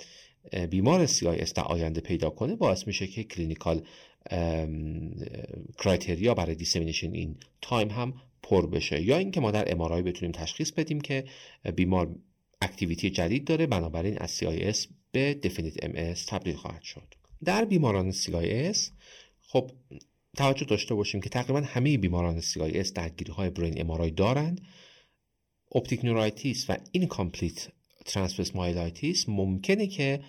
بیمار 0.70 1.06
CIS 1.06 1.52
در 1.52 1.62
آینده 1.62 2.00
پیدا 2.00 2.30
کنه 2.30 2.56
باعث 2.56 2.86
میشه 2.86 3.06
که 3.06 3.24
clinical 3.24 3.82
criteria 5.78 6.34
برای 6.34 6.54
dissemination 6.54 7.12
in 7.12 7.36
time 7.62 7.90
هم 7.90 8.14
پر 8.42 8.66
بشه. 8.66 9.02
یا 9.02 9.18
اینکه 9.18 9.40
ما 9.40 9.50
در 9.50 9.72
MRI 9.72 10.02
بتونیم 10.02 10.32
تشخیص 10.32 10.72
بدیم 10.72 11.00
که 11.00 11.24
بیمار 11.76 12.14
activity 12.62 13.10
جدید 13.10 13.44
داره 13.44 13.66
بنابراین 13.66 14.18
از 14.18 14.38
CIS 14.38 14.86
به 15.12 15.34
definite 15.34 15.74
MS 15.86 16.24
تبدیل 16.26 16.56
خواهد 16.56 16.82
شد. 16.82 17.14
در 17.44 17.64
بیماران 17.64 18.12
CIS 18.12 18.78
خب 19.40 19.70
توجه 20.36 20.64
داشته 20.64 20.94
باشیم 20.94 21.20
که 21.20 21.28
تقریبا 21.28 21.60
همه 21.60 21.98
بیماران 21.98 22.40
CIS 22.40 22.92
درگیری 22.92 23.32
های 23.32 23.50
brain 23.50 23.80
MRI 23.80 24.10
دارند. 24.10 24.60
optic 25.74 26.04
neuritis 26.04 26.70
و 26.70 26.76
incomplete 26.92 27.68
transverse 28.08 28.56
myelitis 28.56 29.28
ممکنه 29.28 29.86
که 29.86 30.20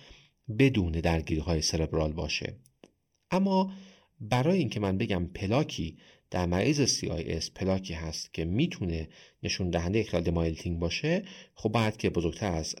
بدون 0.58 0.92
درگیری 0.92 1.40
های 1.40 1.62
cerebral 1.62 2.12
باشه. 2.12 2.56
اما 3.30 3.72
برای 4.20 4.58
اینکه 4.58 4.80
من 4.80 4.98
بگم 4.98 5.26
پلاکی 5.26 5.98
در 6.30 6.46
مریض 6.46 6.98
CIS 6.98 7.50
پلاکی 7.54 7.94
هست 7.94 8.34
که 8.34 8.44
می‌تونه 8.44 9.08
نشون 9.42 9.70
دهنده 9.70 9.98
اختلال 9.98 10.22
demyelinating 10.22 10.78
باشه 10.78 11.24
خب 11.54 11.68
باید 11.68 11.96
که 11.96 12.10
بزرگتر 12.10 12.52
از 12.52 12.74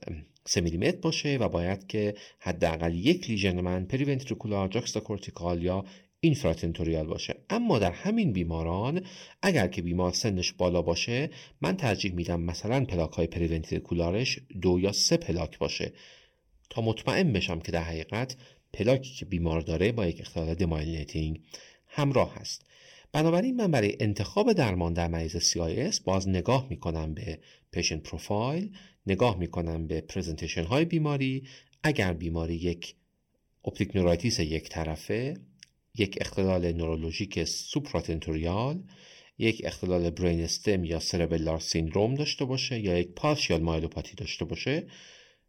3 0.46 0.60
میلیمتر 0.60 0.96
باشه 0.96 1.36
و 1.36 1.48
باید 1.48 1.86
که 1.86 2.14
حداقل 2.38 2.94
یک 2.94 3.30
lesion 3.30 3.60
من 3.60 3.84
periventricular 3.84 4.68
juxtacortical 4.68 5.62
یا 5.62 5.84
infratentorial 6.20 7.06
باشه. 7.06 7.36
اما 7.50 7.78
در 7.78 7.92
همین 7.92 8.32
بیماران 8.32 9.02
اگر 9.42 9.68
که 9.68 9.82
بیمار 9.82 10.12
سنش 10.12 10.52
بالا 10.52 10.82
باشه 10.82 11.30
من 11.60 11.76
ترجیح 11.76 12.12
میدم 12.12 12.40
مثلا 12.40 12.84
پلاک 12.84 13.12
های 13.12 13.26
periventricular 13.26 14.25
ش 14.25 14.38
دو 14.60 14.80
یا 14.80 14.92
سه 14.92 15.16
پلاک 15.16 15.58
باشه. 15.58 15.92
تا 16.70 16.82
مطمئن 16.82 17.32
بشم 17.32 17.60
که 17.60 17.72
در 17.72 17.82
حقیقت 17.82 18.36
پلاکی 18.72 19.14
که 19.14 19.24
بیمار 19.24 19.60
داره 19.60 19.92
با 19.92 20.06
یک 20.06 20.20
اختلال 20.20 20.54
demyelinating 20.54 21.40
همراه 21.86 22.34
هست. 22.34 22.66
بنابراین 23.12 23.56
من 23.56 23.70
برای 23.70 23.96
انتخاب 24.00 24.52
درمان 24.52 24.92
در 24.92 25.08
مریض 25.08 25.36
CIS 25.36 26.02
باز 26.02 26.28
نگاه 26.28 26.66
می‌کنم 26.70 27.14
به 27.14 27.38
patient 27.72 28.02
profile 28.02 28.72
نگاه 29.06 29.38
می‌کنم 29.38 29.86
به 29.86 30.00
presentation 30.00 30.64
های 30.64 30.84
بیماری. 30.84 31.46
اگر 31.82 32.12
بیماری 32.12 32.54
یک 32.54 32.94
optic 33.64 33.96
neuritis 33.96 34.40
یک 34.40 34.68
طرفه 34.68 35.36
یک 36.00 36.18
اختلال 36.20 36.72
نورولوژیک 36.72 37.44
supratentorial 37.44 38.82
یک 39.38 39.62
اختلال 39.64 40.10
brain 40.10 40.40
stem 40.40 40.84
یا 40.84 41.00
cerebellar 41.00 41.58
syndrome 41.58 42.14
داشته 42.14 42.44
باشه 42.44 42.80
یا 42.80 42.98
یک 42.98 43.08
partial 43.14 43.62
myelopathy 43.62 44.14
داشته 44.14 44.44
باشه. 44.44 44.86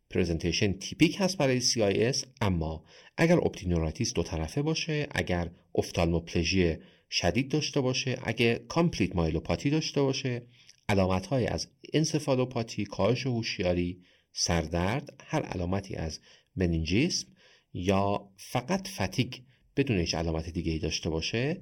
presentation 0.10 0.74
تیپیک 0.74 1.18
هست 1.20 1.38
برای 1.38 1.62
CIS 1.62 2.26
اما 2.42 2.84
اگر 3.18 3.38
optic 3.38 3.67
neuritis 3.67 4.14
دو 4.14 4.24
طرفه 4.24 4.62
باشه 4.62 5.08
اگر 5.12 5.52
ophthalmoplegia 5.76 6.76
شدید 7.10 7.52
داشته 7.52 7.82
باشه 7.82 8.20
اگه 8.24 8.66
complete 8.68 9.16
myelopathy 9.16 9.70
داشته 9.70 10.02
باشه 10.02 10.42
علامت 10.90 11.28
های 11.28 11.48
از 11.48 11.68
encephalopathy 11.94 12.86
کاهش 12.86 13.28
هوشیاری 13.28 14.02
سردرد 14.34 15.10
هر 15.26 15.42
علامتی 15.42 15.96
از 15.96 16.20
meningism 16.56 17.28
یا 17.74 18.32
فقط 18.38 18.88
fatigue 18.88 19.34
بدون 19.76 19.98
هیچ 19.98 20.16
علامت 20.16 20.50
دیگه 20.50 20.72
ای 20.72 20.80
داشته 20.80 21.10
باشه 21.10 21.62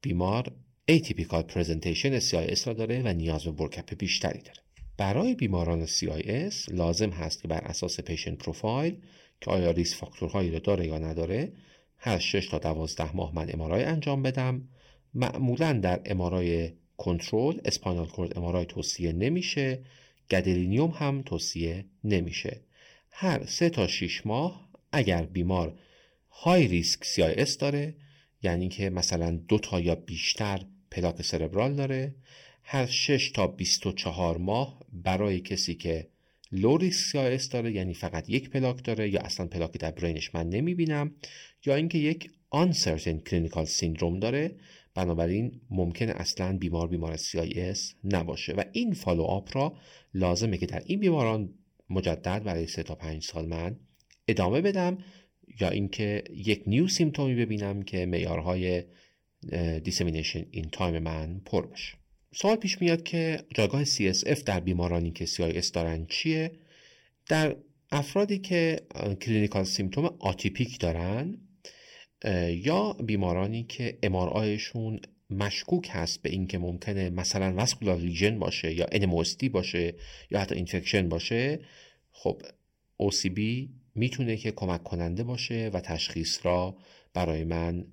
بیمار 0.00 0.52
atypical 0.86 1.42
presentation 1.42 2.20
CIS 2.20 2.66
را 2.66 2.72
داره 2.72 3.02
و 3.02 3.08
نیاز 3.08 3.44
به 3.44 3.52
workup 3.52 3.94
بیشتری 3.98 4.38
داره. 4.38 4.58
برای 4.96 5.34
بیماران 5.34 5.86
CIS 5.86 6.54
لازم 6.68 7.10
هست 7.10 7.42
که 7.42 7.48
بر 7.48 7.60
اساس 7.60 8.00
patient 8.00 8.38
profile 8.38 8.96
که 9.40 9.50
آیا 9.50 9.70
risk 9.70 9.94
factor 9.94 10.31
هایی 10.31 10.50
را 10.50 10.58
داره 10.58 10.86
یا 10.86 10.98
نداره 10.98 11.52
هر 11.96 12.18
6 12.18 12.48
تا 12.48 12.58
12 12.58 13.16
ماه 13.16 13.34
من 13.34 13.50
MRI 13.52 13.84
انجام 13.84 14.22
بدم. 14.22 14.68
معمولا 15.14 15.72
در 15.72 16.00
MRI 16.04 16.72
کنترل 16.96 17.60
spinal 17.64 18.06
cord 18.06 18.38
MRI 18.38 18.66
توصیه 18.66 19.12
نمیشه. 19.12 19.84
gadolinium 20.30 20.90
هم 20.90 21.22
توصیه 21.22 21.84
نمیشه. 22.04 22.60
هر 23.10 23.46
3 23.46 23.70
تا 23.70 23.86
6 23.86 24.26
ماه 24.26 24.68
اگر 24.92 25.22
بیمار 25.22 25.78
high 26.42 26.68
risk 26.68 27.04
CIS 27.04 27.56
داره 27.56 27.94
یعنی 28.42 28.68
که 28.68 28.90
مثلا 28.90 29.40
دو 29.48 29.58
تا 29.58 29.80
یا 29.80 29.94
بیشتر 29.94 30.60
پلاک 30.90 31.22
cerebral 31.22 31.74
داره. 31.74 32.14
هر 32.62 32.86
6 32.86 33.30
تا 33.30 33.46
24 33.46 34.38
ماه 34.38 34.80
برای 34.92 35.40
کسی 35.40 35.74
که 35.74 36.08
low 36.52 36.76
risk 36.76 37.38
CIS 37.38 37.48
داره 37.48 37.72
یعنی 37.72 37.94
فقط 37.94 38.30
یک 38.30 38.50
پلاک 38.50 38.84
داره 38.84 39.10
یا 39.10 39.20
اصلا 39.20 39.46
پلاکی 39.46 39.78
در 39.78 39.90
brain 39.90 40.21
ش 40.21 40.34
من 40.34 40.48
نمی‌بینم 40.48 41.14
یا 41.66 41.74
اینکه 41.74 41.98
یک 41.98 42.30
uncertain 42.54 43.28
clinical 43.28 43.66
syndrome 43.66 44.18
داره 44.20 44.56
بنابراین 44.94 45.60
ممکنه 45.70 46.12
اصلا 46.12 46.58
بیمار 46.58 46.88
بیمار 46.88 47.16
CIS 47.16 47.78
نباشه. 48.04 48.52
و 48.52 48.64
این 48.72 48.92
follow 48.92 49.22
up 49.22 49.56
را 49.56 49.76
لازمه 50.14 50.58
که 50.58 50.66
در 50.66 50.82
این 50.86 51.00
بیماران 51.00 51.54
مجدد 51.90 52.42
برای 52.44 52.66
3 52.66 52.82
تا 52.82 52.94
5 52.94 53.24
سال 53.24 53.46
من 53.48 53.76
ادامه 54.28 54.60
بدم 54.60 54.98
یا 55.60 55.68
اینکه 55.68 56.24
یک 56.34 56.62
new 56.66 56.88
symptom 56.88 57.28
ی 57.28 57.34
ببینم 57.34 57.82
که 57.82 58.06
معیارهای 58.06 58.84
dissemination 59.84 60.46
in 60.50 60.68
time 60.72 60.98
من 61.02 61.40
پر 61.44 61.66
بشه. 61.66 61.94
سوال 62.34 62.56
پیش 62.56 62.80
میاد 62.80 63.02
که 63.02 63.44
جایگاه 63.54 63.84
CSF 63.84 64.42
در 64.42 64.60
بیمارانی 64.60 65.10
که 65.10 65.26
CIS 65.26 65.70
دارن 65.70 66.06
چیه؟ 66.06 66.52
در 67.28 67.56
افرادی 67.90 68.38
که 68.38 68.80
clinical 69.22 69.64
symptom 69.64 70.16
آتیپیک 70.18 70.80
دارن 70.80 71.38
یا 72.50 72.92
بیمارانی 72.92 73.64
که 73.64 73.98
MRI 74.02 74.44
شون 74.44 75.00
مشکوک 75.30 75.88
هست 75.92 76.22
به 76.22 76.30
اینکه 76.30 76.58
ممکنه 76.58 77.10
مثلا 77.10 77.54
vascular 77.56 77.96
lesion 77.96 78.38
باشه 78.38 78.74
یا 78.74 78.86
NMOSD 78.86 79.48
باشه 79.50 79.94
یا 80.30 80.40
حتی 80.40 80.54
infection 80.54 81.08
باشه 81.08 81.60
خب 82.10 82.42
OCB 83.02 83.40
می‌تونه 83.94 84.36
که 84.36 84.52
کمک 84.52 84.82
کننده 84.82 85.24
باشه 85.24 85.70
و 85.72 85.80
تشخیص 85.80 86.46
را 86.46 86.76
برای 87.14 87.44
من 87.44 87.86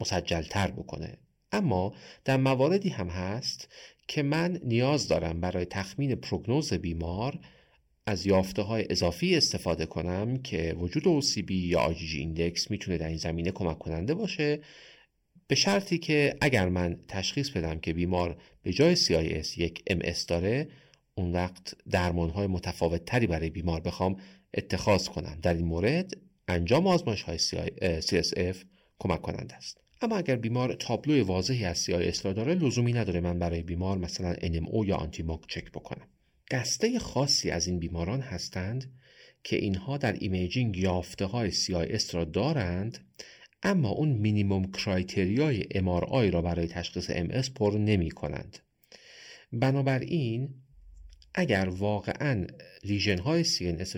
مسجلتر 0.00 0.70
بکنه. 0.70 1.18
اما 1.52 1.94
در 2.24 2.36
مواردی 2.36 2.88
هم 2.88 3.08
هست 3.08 3.68
که 4.08 4.22
من 4.22 4.60
نیاز 4.64 5.08
دارم 5.08 5.40
برای 5.40 5.64
تخمین 5.64 6.14
پروگنوز 6.14 6.72
بیمار 6.72 7.38
از 8.06 8.26
یافته 8.26 8.62
های 8.62 8.86
اضافی 8.90 9.36
استفاده 9.36 9.86
کنم 9.86 10.42
که 10.42 10.74
وجود 10.78 11.22
OCB 11.22 11.50
یا 11.50 11.94
IgG 11.94 12.14
ایندکس 12.14 12.70
می‌تونه 12.70 12.98
در 12.98 13.08
این 13.08 13.16
زمینه 13.16 13.50
کمک 13.50 13.78
کننده 13.78 14.14
باشه 14.14 14.60
به 15.48 15.54
شرطی 15.54 15.98
که 15.98 16.36
اگر 16.40 16.68
من 16.68 17.00
تشخیص 17.08 17.50
بدم 17.50 17.78
که 17.78 17.92
بیمار 17.92 18.36
به 18.62 18.72
جای 18.72 18.96
CIS 18.96 19.58
یک 19.58 19.82
MS 19.90 20.24
داره 20.28 20.68
اون 21.18 21.32
وقت 21.32 21.74
درمان 21.90 22.30
های 22.30 22.46
متفاوت 22.46 23.04
تری 23.04 23.26
برای 23.26 23.50
بیمار 23.50 23.80
بخوام 23.80 24.16
اتخاذ 24.54 25.08
کنم. 25.08 25.38
در 25.42 25.54
این 25.54 25.66
مورد 25.66 26.12
انجام 26.48 26.86
آزمایش 26.86 27.22
های 27.22 27.38
CSF 28.00 28.56
کمک 28.98 29.22
کننده 29.22 29.54
است. 29.54 29.80
اما 30.00 30.16
اگر 30.16 30.36
بیمار 30.36 30.74
تابلو 30.74 31.24
واضحی 31.24 31.64
از 31.64 31.84
CIS 31.84 32.24
را 32.24 32.32
داره 32.32 32.54
لزومی 32.54 32.92
نداره 32.92 33.20
من 33.20 33.38
برای 33.38 33.62
بیمار 33.62 33.98
مثلا 33.98 34.34
NMO 34.34 34.86
یا 34.86 34.96
anti-MOG 34.96 35.40
چک 35.48 35.72
بکنم. 35.72 36.08
دسته 36.50 36.98
خاصی 36.98 37.50
از 37.50 37.66
این 37.66 37.78
بیماران 37.78 38.20
هستند 38.20 38.92
که 39.44 39.56
اینها 39.56 39.96
در 39.96 40.12
imaging 40.12 40.76
یافته 40.76 41.24
های 41.24 41.52
CIS 41.52 42.14
را 42.14 42.24
دارند 42.24 42.98
اما 43.62 43.88
اون 43.88 44.08
minimum 44.08 44.70
criteria 44.70 45.52
ی 45.52 45.62
MRI 45.62 46.32
را 46.32 46.42
برای 46.42 46.66
تشخیص 46.66 47.10
MS 47.10 47.50
پر 47.50 47.78
نمی 47.78 48.10
کنند. 48.10 48.58
بنابراین 49.52 50.54
اگر 51.36 51.68
واقعا 51.68 52.46
lesion 52.84 53.18
های 53.18 53.44
CNS 53.44 53.96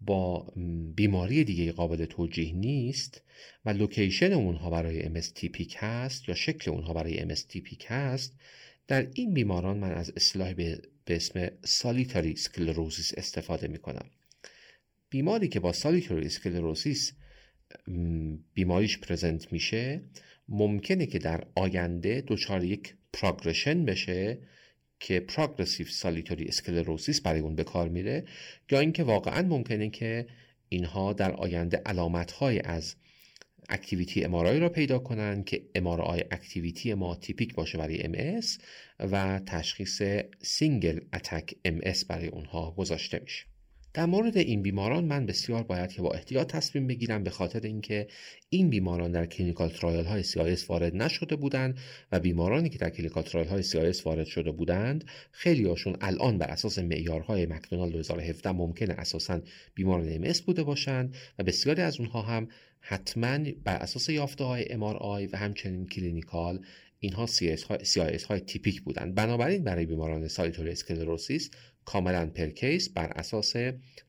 با 0.00 0.52
بیماری 0.94 1.44
دیگه 1.44 1.72
قابل 1.72 2.04
توجیه 2.04 2.52
نیست 2.52 3.22
و 3.64 3.70
location 3.70 4.32
اونها 4.32 4.70
برای 4.70 5.02
MS 5.02 5.26
تیپیک 5.34 5.76
هست 5.78 6.28
یا 6.28 6.34
شکل 6.34 6.70
اونها 6.70 6.92
برای 6.92 7.34
MS 7.34 7.40
تیپیک 7.40 7.86
هست 7.88 8.36
در 8.88 9.10
این 9.14 9.34
بیماران 9.34 9.78
من 9.78 9.92
از 9.92 10.12
اصطلاحی 10.16 10.54
به, 10.54 10.82
اسم 11.06 11.50
solitary 11.64 12.36
sclerosis 12.36 13.12
استفاده 13.16 13.68
می 13.68 13.78
کنم 13.78 14.10
بیماری 15.10 15.48
که 15.48 15.60
با 15.60 15.72
solitary 15.72 16.28
sclerosis 16.28 17.12
بیماریش 18.54 18.98
present 18.98 19.52
میشه 19.52 20.02
ممکنه 20.48 21.06
که 21.06 21.18
در 21.18 21.46
آینده 21.54 22.24
دچار 22.26 22.64
یک 22.64 22.94
progression 23.12 23.84
بشه 23.84 24.38
که 25.00 25.20
progressive 25.20 25.86
solitary 25.86 26.44
sclerosis 26.44 27.20
برای 27.20 27.40
اون 27.40 27.54
به 27.54 27.64
کار 27.64 27.88
میره 27.88 28.24
یا 28.70 28.80
اینکه 28.80 29.04
واقعا 29.04 29.42
ممکنه 29.42 29.90
که 29.90 30.26
اینها 30.68 31.12
در 31.12 31.32
آینده 31.32 31.76
علامت 31.76 32.32
های 32.32 32.60
از 32.60 32.94
activity 33.68 34.24
MRI 34.24 34.58
را 34.58 34.68
پیدا 34.68 34.98
کنند 34.98 35.44
که 35.44 35.62
MRI 35.74 36.24
activity 36.30 36.94
ما 36.94 37.14
تیپیک 37.14 37.54
باشه 37.54 37.78
برای 37.78 38.02
MS 38.02 38.40
و 39.00 39.40
تشخیص 39.46 40.02
single 40.42 41.00
attack 41.12 41.54
MS 41.64 41.80
برای 42.08 42.28
اونها 42.28 42.70
گذاشته 42.70 43.18
میشه. 43.18 43.49
در 43.94 44.06
مورد 44.06 44.36
این 44.36 44.62
بیماران 44.62 45.04
من 45.04 45.26
بسیار 45.26 45.62
باید 45.62 45.92
که 45.92 46.02
با 46.02 46.10
احتیاط 46.10 46.52
تصمیم 46.52 46.86
بگیرم 46.86 47.22
به 47.24 47.30
خاطر 47.30 47.60
اینکه 47.60 48.08
این 48.48 48.70
بیماران 48.70 49.12
در 49.12 49.26
clinical 49.26 49.68
trial 49.68 50.04
های 50.04 50.24
CIS 50.24 50.68
وارد 50.68 50.96
نشده 50.96 51.36
بودند 51.36 51.78
و 52.12 52.20
بیمارانی 52.20 52.68
که 52.68 52.78
در 52.78 52.90
clinical 52.90 53.22
trial 53.22 53.48
های 53.48 53.62
CIS 53.62 54.06
وارد 54.06 54.26
شده 54.26 54.50
بودند 54.50 55.04
خیلی 55.32 55.64
هاشون 55.64 55.96
الان 56.00 56.38
بر 56.38 56.46
اساس 56.46 56.78
معیارهای 56.78 57.46
مکدونالد 57.46 57.92
2017 57.92 58.52
ممکنه 58.52 58.94
اساسا 58.98 59.40
بیماران 59.74 60.32
MS 60.32 60.40
بوده 60.40 60.62
باشند 60.62 61.16
و 61.38 61.42
بسیاری 61.42 61.82
از 61.82 62.00
اونها 62.00 62.22
هم 62.22 62.48
حتما 62.80 63.38
بر 63.64 63.76
اساس 63.76 64.08
یافته 64.08 64.44
های 64.44 64.64
MRI 64.64 65.28
و 65.32 65.36
همچنین 65.36 65.86
clinical 65.86 66.60
اینها 67.00 67.26
CIS 67.26 68.24
های 68.28 68.40
تیپیک 68.40 68.82
بودند. 68.82 69.14
بنابراین 69.14 69.64
برای 69.64 69.86
بیماران 69.86 70.28
solitary 70.28 70.70
sclerosis 70.70 71.50
کاملا 71.90 72.26
per 72.26 72.53
case 72.53 72.88
بر 72.88 73.06
اساس 73.06 73.56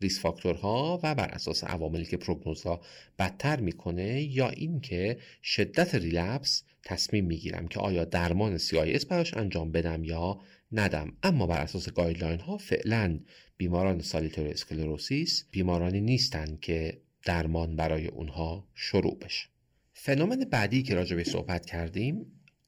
risk 0.01 0.19
factor 0.19 0.88
ها 0.88 0.99
و 1.03 1.15
بر 1.15 1.29
اساس 1.29 1.63
عواملی 1.63 2.05
که 2.05 2.17
prognosis 2.17 2.75
ها 2.75 2.81
بدتر 3.19 3.59
می‌کنه 3.59 4.21
یا 4.21 4.49
اینکه 4.49 5.17
شدت 5.43 5.95
relapse 5.95 6.63
تصمیم 6.83 7.25
می‌گیرم 7.25 7.67
که 7.67 7.79
آیا 7.79 8.05
درمان 8.05 8.57
CIS 8.57 9.05
براش 9.05 9.33
انجام 9.33 9.71
بدم 9.71 10.03
یا 10.03 10.39
ندم. 10.71 11.17
اما 11.23 11.47
بر 11.47 11.61
اساس 11.61 11.89
guideline 11.89 12.39
ها 12.39 12.57
فعلا 12.57 13.19
بیماران 13.57 14.01
solitary 14.01 14.47
sclerosis 14.47 15.45
بیمارانی 15.51 16.01
نیستند 16.01 16.59
که 16.59 17.01
درمان 17.25 17.75
برای 17.75 18.07
اونها 18.07 18.67
شروع 18.75 19.19
بشه. 19.19 19.47
فنومن 19.93 20.39
بعدی 20.39 20.83
که 20.83 20.95
راجع 20.95 21.15
به 21.15 21.23
صحبت 21.23 21.65
کردیم 21.65 22.25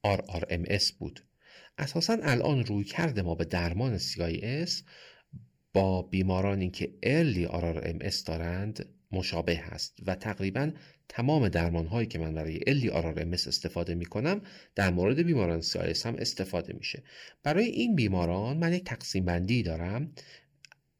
RRMS 0.07 0.91
بود. 0.99 1.19
اساسا 1.77 2.17
الان 2.21 2.65
رویکرد 2.65 3.21
ما 3.21 3.35
به 3.35 3.45
درمان 3.45 3.99
CIS 3.99 4.71
با 5.73 6.01
بیمارانی 6.01 6.69
که 6.69 6.93
early 7.03 7.47
RRMS 7.47 8.23
دارند 8.25 8.85
مشابه 9.11 9.57
هست 9.57 9.99
و 10.05 10.15
تقریبا 10.15 10.71
تمام 11.09 11.49
درمان 11.49 11.87
هایی 11.87 12.07
که 12.07 12.19
من 12.19 12.33
برای 12.33 12.59
early 12.67 12.89
RRMS 12.89 13.47
استفاده 13.47 13.95
می 13.95 14.05
کنم 14.05 14.41
در 14.75 14.89
مورد 14.89 15.19
بیماران 15.19 15.61
CIS 15.61 16.05
هم 16.05 16.15
استفاده 16.15 16.73
میشه. 16.73 17.03
برای 17.43 17.65
این 17.65 17.95
بیماران 17.95 18.57
من 18.57 18.73
یک 18.73 18.83
تقسیم 18.83 19.25
بندی 19.25 19.63
دارم. 19.63 20.11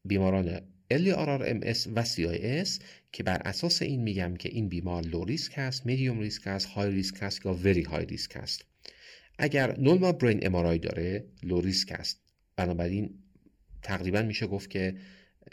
بیماران 0.05 0.61
early 0.91 1.11
RRMS 1.13 1.87
و 1.95 2.03
CIS 2.03 2.69
که 3.11 3.23
بر 3.23 3.41
اساس 3.45 3.81
این 3.81 4.01
میگم 4.01 4.35
که 4.35 4.49
این 4.49 4.69
بیمار 4.69 5.03
low 5.03 5.25
risk 5.25 5.53
هست 5.55 5.85
medium 5.85 6.19
risk 6.19 6.41
هست 6.45 6.65
high 6.65 6.91
risk 6.91 7.17
هست 7.21 7.45
یا 7.45 7.53
very 7.53 7.83
high 7.83 8.05
risk 8.05 8.31
هست. 8.35 8.72
اگر 9.39 9.79
normal 9.79 10.11
brain 10.11 10.45
MRI 10.45 10.77
داره 10.77 11.25
low 11.43 11.61
risk 11.61 11.91
است. 11.91 12.19
بنابراین 12.55 13.23
تقریبا 13.81 14.21
میشه 14.21 14.47
گفت 14.47 14.69
که 14.69 14.95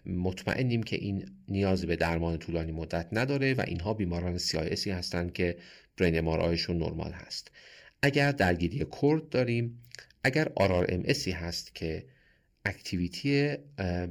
مطمئنیم 0.07 0.83
که 0.83 0.97
این 0.97 1.29
نیاز 1.49 1.85
به 1.85 1.97
درمان 1.97 2.39
طولانی 2.39 2.73
مدت 2.73 3.09
نداره 3.13 3.55
و 3.55 3.65
اینها 3.67 3.95
بیماران 3.95 4.39
CIS 4.39 4.87
هستند 4.87 5.33
که 5.33 5.57
brain 5.97 6.19
MRI 6.19 6.44
شون 6.44 6.79
نرمال 6.79 7.13
هست. 7.13 7.51
اگر 8.03 8.33
درگیری 8.33 8.87
cord 9.03 9.29
داریم. 9.29 9.83
اگر 10.25 10.45
RRMS 10.45 11.29
هست 11.29 11.75
که 11.75 12.05
activity 12.65 13.57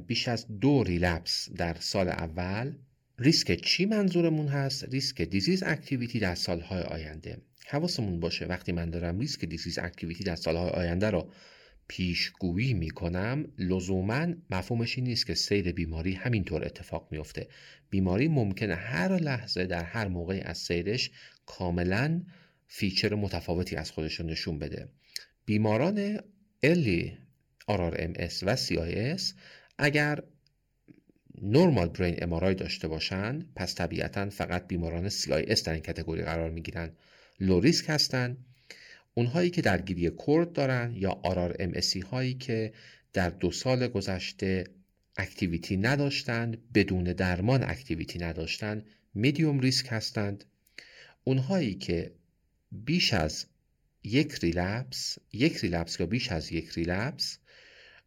بیش 0.06 0.28
از 0.28 0.58
دو 0.60 0.84
relapse 0.84 1.48
در 1.56 1.76
سال 1.80 2.08
اول 2.08 2.74
ریسک 3.18 3.54
چی 3.54 3.84
منظورمون 3.84 4.48
هست؟ 4.48 4.84
risk 4.84 5.22
disease 5.22 5.62
activity 5.62 6.18
در 6.18 6.34
سالهای 6.34 6.82
آینده. 6.82 7.38
حواسمون 7.70 8.20
باشه. 8.20 8.46
وقتی 8.46 8.72
من 8.72 8.90
دارم 8.90 9.18
risk 9.18 9.44
disease 9.44 9.78
activity 9.78 10.24
در 10.24 10.36
سالهای 10.36 10.70
آینده 10.70 11.10
رو 11.10 11.30
پیشگویی 11.88 12.74
می‌کنم 12.74 13.44
لزوما 13.58 14.26
مفهومش 14.50 14.98
این 14.98 15.06
نیست 15.06 15.26
که 15.26 15.34
سیر 15.34 15.72
بیماری 15.72 16.12
همینطور 16.12 16.64
اتفاق 16.64 17.08
میفته 17.10 17.48
بیماری 17.90 18.28
ممکنه 18.28 18.74
هر 18.74 19.16
لحظه 19.16 19.66
در 19.66 19.84
هر 19.84 20.08
موقعی 20.08 20.40
از 20.40 20.58
سیرش 20.58 21.10
کاملا 21.46 22.22
feature 22.66 23.14
متفاوتی 23.14 23.76
از 23.76 23.90
خودشون 23.90 24.26
نشون 24.26 24.58
بده. 24.58 24.88
بیماران 25.44 26.20
early 26.62 27.18
RRMS 27.70 28.42
و 28.42 28.56
CIS 28.56 29.22
اگر 29.78 30.22
normal 31.42 31.88
brain 31.88 32.22
MRI 32.22 32.54
داشته 32.54 32.88
باشند 32.88 33.52
پس 33.56 33.74
طبیعتا 33.74 34.30
فقط 34.30 34.66
بیماران 34.66 35.10
CIS 35.10 35.62
در 35.62 35.72
این 35.72 35.82
category 35.82 36.22
قرار 36.22 36.50
می‌گیرن. 36.50 36.92
low 37.40 37.60
risk 37.60 37.84
هستن. 37.88 38.36
اونهایی 39.14 39.50
که 39.50 39.62
درگیری 39.62 40.10
cord 40.26 40.52
دارن 40.52 40.92
یا 40.96 41.10
RRMS 41.10 41.72
هایی 42.10 42.34
که 42.34 42.72
در 43.12 43.30
دو 43.30 43.50
سال 43.50 43.88
گذشته 43.88 44.64
activity 45.16 45.76
نداشتند 45.76 46.72
بدون 46.74 47.04
درمان 47.04 47.62
activity 47.62 48.18
نداشتند 48.18 48.86
medium 49.14 49.60
risk 49.60 49.86
هستند. 49.88 50.44
اونهایی 51.24 51.74
که 51.74 52.12
بیش 52.72 53.14
از 53.14 53.46
یک 54.04 54.32
relapse 54.32 55.18
یک 55.32 55.56
relapse 55.56 56.00
یا 56.00 56.06
بیش 56.06 56.32
از 56.32 56.52
یک 56.52 56.70
relapse 56.70 57.38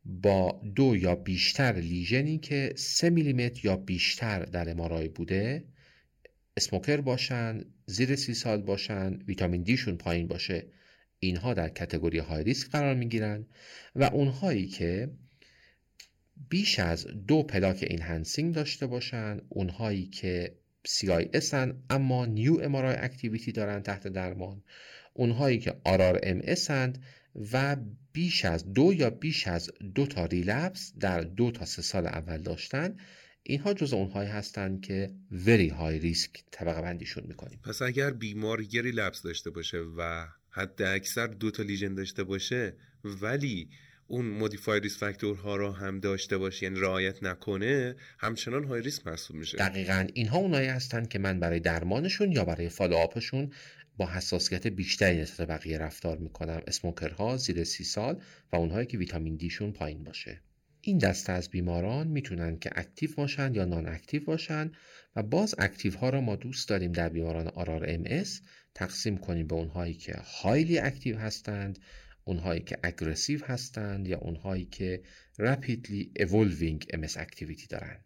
با 0.06 0.62
دو 0.76 0.96
یا 0.96 1.16
بیشتر 1.16 1.74
lesion 1.74 2.29
ی 2.29 2.38
که 2.38 2.74
سه 2.78 3.10
میلیمتر 3.10 3.66
یا 3.66 3.76
بیشتر 3.76 4.40
در 4.40 4.70
MRI 4.70 5.08
بوده 5.08 5.64
smoker 6.58 7.02
باشن 7.02 7.62
زیر 7.86 8.16
سی 8.16 8.34
سال 8.34 8.62
باشن 8.62 9.20
ویتامین 9.28 9.64
D 9.64 9.71
شون 9.71 9.98
پایین 9.98 10.28
باشه 10.28 10.66
اینها 11.20 11.54
در 11.54 11.70
category 11.70 12.20
high 12.20 12.44
risk 12.44 12.70
قرار 12.70 12.96
می 12.96 13.20
و 13.96 14.04
اونهایی 14.04 14.68
که 14.68 15.10
بیش 16.50 16.80
از 16.80 17.08
دو 17.08 17.44
پلاک 17.44 17.86
enhancing 17.90 18.56
داشته 18.56 18.88
باشن 18.88 19.42
اونهایی 19.50 20.06
که 20.06 20.56
CIS 20.88 21.54
هن 21.54 21.84
اما 21.90 22.26
new 22.26 22.60
MRI 22.64 22.96
activity 22.96 23.52
دارن 23.52 23.84
تحت 23.84 24.08
درمان 24.08 24.64
اونهایی 25.14 25.60
که 25.60 25.76
MS 25.86 26.42
هند 26.70 27.04
و 27.54 27.78
بیش 28.14 28.46
از 28.46 28.74
دو 28.74 28.94
یا 28.94 29.10
بیش 29.10 29.48
از 29.48 29.72
دو 29.96 30.06
تا 30.06 30.26
relapse 30.26 30.94
در 31.00 31.22
دو 31.22 31.52
تا 31.52 31.66
سه 31.66 31.82
سال 31.82 32.08
اول 32.08 32.38
داشتن 32.38 32.98
اینها 33.44 33.74
جز 33.74 33.94
اونهایی 33.94 34.30
هستند 34.30 34.82
که 34.82 35.12
very 35.46 35.70
high 35.70 36.04
risk 36.04 36.40
طبقه 36.52 36.82
بندیشون 36.82 37.24
می‌کنیم. 37.28 37.60
پس 37.64 37.82
اگر 37.82 38.12
بیمار 38.12 38.62
یه 38.72 38.82
relapse 38.82 39.22
داشته 39.22 39.50
باشه 39.50 39.78
و 39.78 40.28
حد 40.50 40.82
اکثر 40.82 41.28
دو 41.28 41.52
تا 41.52 41.64
lesion 41.64 41.96
داشته 41.96 42.24
باشه 42.24 42.76
ولی 43.04 43.70
اون 44.08 44.26
modify 44.26 44.80
risk 44.80 44.98
factor 44.98 45.47
ها 45.47 45.56
رو 45.56 45.72
هم 45.72 46.00
داشته 46.00 46.38
باشه 46.38 46.64
یعنی 46.64 46.80
رعایت 46.80 47.24
نکنه 47.24 47.96
همچنان 48.20 48.64
high 48.64 48.82
risk 48.82 49.08
محسوب 49.08 49.36
میشه. 49.36 49.58
دقیقا 49.58 50.08
اینها 50.14 50.38
اونایی 50.38 50.68
هستن 50.68 51.06
که 51.06 51.20
من 51.20 51.40
برای 51.40 51.60
درمانشون 51.60 52.32
یا 52.32 52.46
برای 52.46 52.70
follow-up 52.70 53.27
شون 53.27 53.52
با 53.98 54.12
حساسیت 54.12 54.68
بیشتری 54.68 55.22
نسبت 55.22 55.48
بقیه 55.48 55.78
رفتار 55.78 56.18
می‌کنم. 56.18 56.62
smoker 56.68 57.28
ها 57.28 57.38
زیر 57.38 57.64
سی 57.64 57.84
سال 57.84 58.22
و 58.52 58.56
اونهایی 58.56 58.88
که 58.88 58.98
ویتامین 58.98 59.36
D 59.36 59.43
شون 59.43 59.72
پایین 59.72 60.04
باشه. 60.04 60.42
این 60.86 60.98
دسته 60.98 61.34
از 61.34 61.50
بیماران 61.50 62.08
می‌تونن 62.08 62.60
که 62.60 62.70
active 62.76 63.10
باشن 63.18 63.56
یا 63.56 63.66
non-active 63.66 64.24
باشن 64.24 64.72
و 65.16 65.24
باز 65.24 65.56
active 65.58 65.98
ها 65.98 66.10
را 66.10 66.22
ما 66.22 66.36
دوست 66.36 66.70
داریم 66.70 66.92
در 66.92 67.10
بیماران 67.10 67.48
RRMS 67.48 68.24
تقسیم 68.76 69.18
کنیم 69.18 69.48
به 69.48 69.56
اونهایی 69.56 69.94
که 69.94 70.14
highly 70.14 70.80
active 70.80 71.18
هستند 71.18 71.80
اونهایی 72.24 72.62
که 72.62 72.78
aggressive 72.84 73.46
هستند 73.46 74.08
یا 74.08 74.18
اونهایی 74.18 74.66
که 74.66 75.04
rapidly 75.42 76.22
evolving 76.22 76.96
MS 76.96 77.18
activity 77.18 77.68
دارن. 77.70 78.00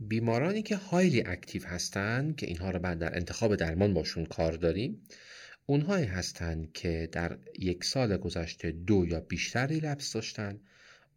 بیمارانی 0.00 0.62
که 0.62 0.76
highly 0.76 1.22
active 1.26 1.66
هستند 1.66 2.36
که 2.36 2.46
اینها 2.46 2.70
رو 2.70 2.78
بعد 2.78 2.98
در 2.98 3.16
انتخاب 3.16 3.56
درمان 3.56 3.94
باشون 3.94 4.26
کار 4.26 4.52
داریم 4.52 5.02
اونهایی 5.66 6.06
هستند 6.06 6.72
که 6.72 7.08
در 7.12 7.38
یک 7.58 7.84
سال 7.84 8.16
گذشته 8.16 8.70
دو 8.70 9.06
یا 9.08 9.20
بیشتر 9.20 9.66
relapse 9.66 10.12
داشتن 10.12 10.60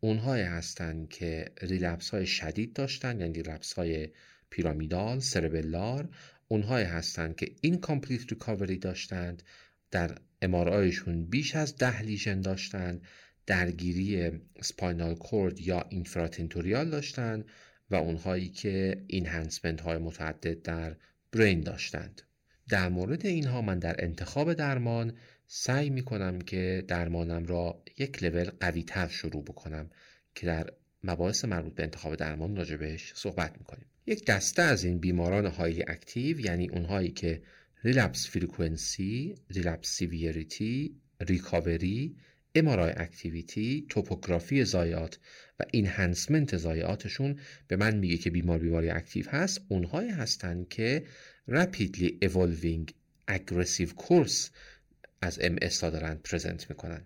اونهایی 0.03 0.43
هستند 0.43 1.09
که 1.09 1.51
relapse 1.61 2.09
های 2.09 2.25
شدید 2.25 2.73
داشتن 2.73 3.19
یعنی 3.19 3.33
relapse 3.33 3.73
های 3.73 4.09
pyramidal، 4.49 5.19
cerebellar 5.19 6.09
اونهایی 6.47 6.85
هستند 6.85 7.35
که 7.35 7.51
incomplete 7.61 8.29
recovery 8.29 8.77
داشتند 8.77 9.43
در 9.91 10.17
MRI 10.41 10.77
شون 10.77 11.25
بیش 11.25 11.55
از 11.55 11.75
ده 11.75 12.01
lesion 12.01 12.41
داشتن 12.41 13.01
درگیری 13.45 14.31
spinal 14.61 15.15
cord 15.15 15.59
یا 15.59 15.85
infratentorial 15.89 16.89
داشتن 16.89 17.43
و 17.89 17.95
اونهایی 17.95 18.49
که 18.49 19.03
enhancement 19.07 19.81
های 19.81 19.97
متعدد 19.97 20.61
در 20.61 20.95
brain 21.31 21.61
داشتند. 21.61 22.21
در 22.69 22.89
مورد 22.89 23.25
اینها 23.25 23.61
من 23.61 23.79
در 23.79 23.95
انتخاب 23.99 24.53
درمان 24.53 25.13
سعی 25.53 25.89
می 25.89 26.01
کنم 26.01 26.41
که 26.41 26.83
درمانم 26.87 27.45
را 27.45 27.83
یک 27.97 28.23
لول 28.23 28.49
قوی 28.59 28.83
تر 28.83 29.07
شروع 29.07 29.43
بکنم 29.43 29.89
که 30.35 30.45
در 30.45 30.73
مباحث 31.03 31.45
مربوط 31.45 31.75
به 31.75 31.83
انتخاب 31.83 32.15
درمان 32.15 32.55
راجبش 32.55 33.13
صحبت 33.15 33.57
می 33.57 33.63
کنیم. 33.63 33.85
یک 34.05 34.25
دسته 34.25 34.61
از 34.61 34.83
این 34.83 34.99
بیماران 34.99 35.45
highly 35.45 35.83
active 35.87 36.39
یعنی 36.39 36.69
اونهایی 36.69 37.11
که 37.11 37.41
ریلپس 37.83 38.27
فریکونسی، 38.27 39.35
ریلپس 39.49 39.87
سیویریتی، 39.87 40.95
ریکاوری، 41.21 42.15
امارای 42.55 42.93
اکتیویتی، 42.97 43.85
توپوگرافی 43.89 44.65
زایات 44.65 45.19
و 45.59 45.63
اینهانسمنت 45.71 46.57
زایاتشون 46.57 47.39
به 47.67 47.75
من 47.75 47.95
میگه 47.95 48.17
که 48.17 48.29
بیمار 48.29 48.59
بیماری 48.59 48.89
اکتیو 48.89 49.29
هست 49.29 49.61
اونهایی 49.69 50.09
هستن 50.09 50.65
که 50.69 51.05
rapidly 51.49 52.25
evolving 52.25 52.91
aggressive 53.31 53.93
course 54.07 54.49
از 55.21 55.39
MS 55.39 55.81
دارن 55.81 56.15
پرزنت 56.23 56.69
می‌کنن. 56.69 57.05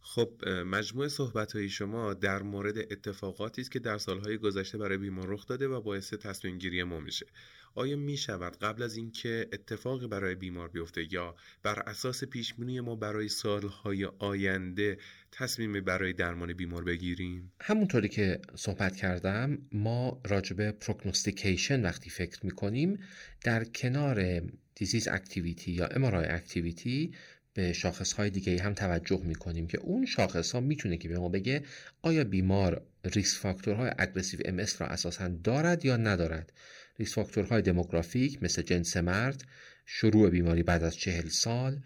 خب 0.00 0.48
مجموع 0.48 1.08
صحبت 1.08 1.52
های 1.52 1.68
شما 1.68 2.14
در 2.14 2.42
مورد 2.42 2.78
اتفاقاتی 2.78 3.60
است 3.60 3.70
که 3.70 3.78
در 3.78 3.98
سالهای 3.98 4.38
گذشته 4.38 4.78
برای 4.78 4.98
بیمار 4.98 5.28
رخ 5.28 5.46
داده 5.46 5.68
و 5.68 5.80
باعث 5.80 6.14
تصمیم 6.14 6.58
گیری 6.58 6.82
ما 6.82 7.00
میشه. 7.00 7.26
آیا 7.74 7.96
می 7.96 8.16
شود 8.16 8.56
قبل 8.56 8.82
از 8.82 8.96
اینکه 8.96 9.48
اتفاقی 9.52 10.06
برای 10.06 10.34
بیمار 10.34 10.68
بیفته 10.68 11.12
یا 11.12 11.36
بر 11.62 11.78
اساس 11.78 12.24
پیشبینی 12.24 12.80
ما 12.80 12.96
برای 12.96 13.28
سالهای 13.28 14.04
آینده 14.04 14.98
تصمیم 15.32 15.80
برای 15.80 16.12
درمان 16.12 16.52
بیمار 16.52 16.84
بگیریم؟ 16.84 17.52
همونطوری 17.60 18.08
که 18.08 18.40
صحبت 18.54 18.96
کردم 18.96 19.58
ما 19.72 20.20
راجبه 20.24 20.72
prognostication 20.72 21.82
وقتی 21.82 22.10
فکر 22.10 22.46
می‌کنیم 22.46 22.98
در 23.44 23.64
کنار 23.64 24.42
disease 24.74 25.08
activity 25.08 25.72
یا 25.72 25.86
MRI 25.86 26.26
activity 26.26 27.14
به 27.54 27.72
شاخص 27.72 28.12
های 28.12 28.30
دیگه 28.30 28.62
هم 28.62 28.74
توجه 28.74 29.20
می‌کنیم 29.24 29.66
که 29.66 29.78
اون 29.78 30.06
شاخص 30.06 30.52
ها 30.52 30.60
می‌تونه 30.60 30.96
که 30.96 31.08
به 31.08 31.18
ما 31.18 31.28
بگه 31.28 31.62
آیا 32.02 32.24
بیمار 32.24 32.86
risk 33.04 33.38
factor 33.38 33.90
های 33.98 34.05
aggressive 34.05 34.40
MS 34.44 34.56
را 34.78 34.86
اساسا 34.86 35.28
دارد 35.28 35.84
یا 35.84 35.96
ندارد. 35.96 36.52
risk 36.98 37.14
factor 37.14 37.62
های 37.62 37.74
demographic 37.74 38.42
مثل 38.42 38.62
جنس 38.62 38.96
مرد 38.96 39.44
شروع 39.86 40.30
بیماری 40.30 40.62
بعد 40.62 40.82
از 40.84 40.96
چهل 40.96 41.28
سال 41.28 41.82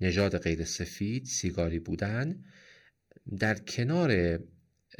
نژاد 0.00 0.38
غیر 0.38 0.64
سفید 0.64 1.24
سیگاری 1.24 1.78
بودن. 1.78 2.44
در 3.38 3.54
کنار 3.54 4.38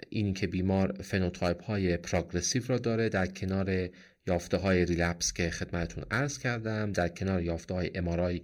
این 0.09 0.35
که 0.35 0.47
بیمار 0.47 1.03
phenotype 1.03 1.65
های 1.65 1.97
progressive 1.97 2.63
را 2.67 2.79
داره 2.79 3.09
در 3.09 3.27
کنار 3.27 3.89
یافته 4.27 4.57
های 4.57 4.85
relapse 4.85 5.33
که 5.33 5.51
خدمتتون 5.51 6.05
عرض 6.11 6.39
کردم 6.39 6.93
در 6.93 7.09
کنار 7.09 7.43
یافته 7.43 7.75
های 7.75 7.91
MRI 7.95 8.43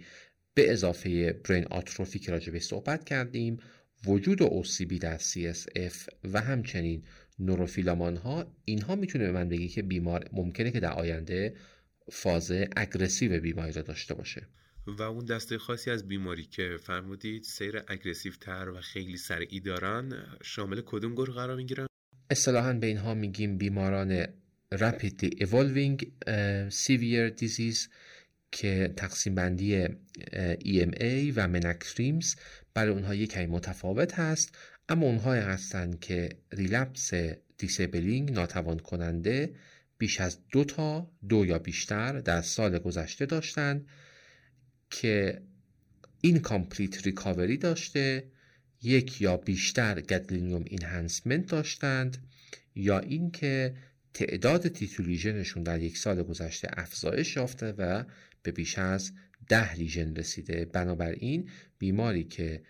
به 0.54 0.72
اضافه 0.72 1.32
brain 1.32 1.64
atrophy 1.64 2.18
که 2.18 2.32
راجع 2.32 2.52
بهش 2.52 2.58
صحبت 2.58 3.04
کردیم 3.04 3.58
وجود 4.06 4.42
OCB 4.42 4.98
در 4.98 5.18
CSF 5.18 5.94
و 6.32 6.40
همچنین 6.40 7.04
نوروفیلامان 7.38 8.16
ها 8.16 8.56
اینها 8.64 8.96
می‌تونه 8.96 9.26
به 9.26 9.32
من 9.32 9.48
بگی 9.48 9.68
که 9.68 9.82
بیمار 9.82 10.28
ممکنه 10.32 10.70
که 10.70 10.80
در 10.80 10.92
آینده 10.92 11.56
فاز 12.12 12.52
اگرسیو 12.76 13.40
بیماری 13.40 13.72
را 13.72 13.82
داشته 13.82 14.14
باشه 14.14 14.46
و 14.86 15.02
اون 15.02 15.24
دسته 15.24 15.58
خاصی 15.58 15.90
از 15.90 16.08
بیماری 16.08 16.44
که 16.44 16.76
فرمودید 16.82 17.42
سیر 17.42 17.82
اگرسیو 17.88 18.32
تر 18.40 18.68
و 18.68 18.80
خیلی 18.80 19.16
سریعی 19.16 19.60
دارن 19.60 20.26
شامل 20.42 20.80
کدوم 20.86 21.12
گروه 21.12 21.34
قرار 21.34 21.56
می‌گیرن؟ 21.56 21.86
اصطلاحا 22.30 22.72
به 22.72 22.86
اینها 22.86 23.14
میگیم 23.14 23.58
بیماران 23.58 24.26
rapidly 24.74 25.30
evolving 25.44 25.96
severe 26.68 27.30
disease 27.42 27.88
که 28.52 28.92
تقسیم 28.96 29.34
بندی 29.34 29.86
EMA 30.64 31.32
و 31.36 31.48
منکریمز 31.48 32.34
برای 32.74 32.92
اونها 32.92 33.14
یک 33.14 33.30
کمی 33.30 33.46
متفاوت 33.46 34.18
هست 34.18 34.54
اما 34.88 35.06
اونهایی 35.06 35.42
هستند 35.42 36.00
که 36.00 36.28
ریلپس 36.52 37.10
disabling 37.58 38.32
ناتوان 38.32 38.78
کننده 38.78 39.54
بیش 39.98 40.20
از 40.20 40.38
دو 40.48 40.64
تا 40.64 41.10
دو 41.28 41.46
یا 41.46 41.58
بیشتر 41.58 42.20
در 42.20 42.42
سال 42.42 42.78
گذشته 42.78 43.26
داشتند 43.26 43.86
که 44.90 45.42
incomplete 46.20 47.06
recovery 47.06 47.56
داشته 47.56 48.24
یک 48.82 49.20
یا 49.20 49.36
بیشتر 49.36 50.00
gadolinium 50.00 50.64
enhancement 50.66 51.46
داشتند 51.46 52.28
یا 52.74 52.98
اینکه 52.98 53.74
تعداد 54.14 54.68
T2 54.68 54.84
lesion 54.84 55.31
شون 55.31 55.62
در 55.62 55.80
یک 55.80 55.98
سال 55.98 56.22
گذشته 56.22 56.68
افزایش 56.72 57.36
یافته 57.36 57.74
و 57.78 58.04
به 58.42 58.52
بیش 58.52 58.78
از 58.78 59.12
ده 59.48 59.74
lesion 59.74 60.14
رسیده. 60.16 60.64
بنابراین 60.64 61.50
بیماری 61.78 62.24
که 62.24 62.62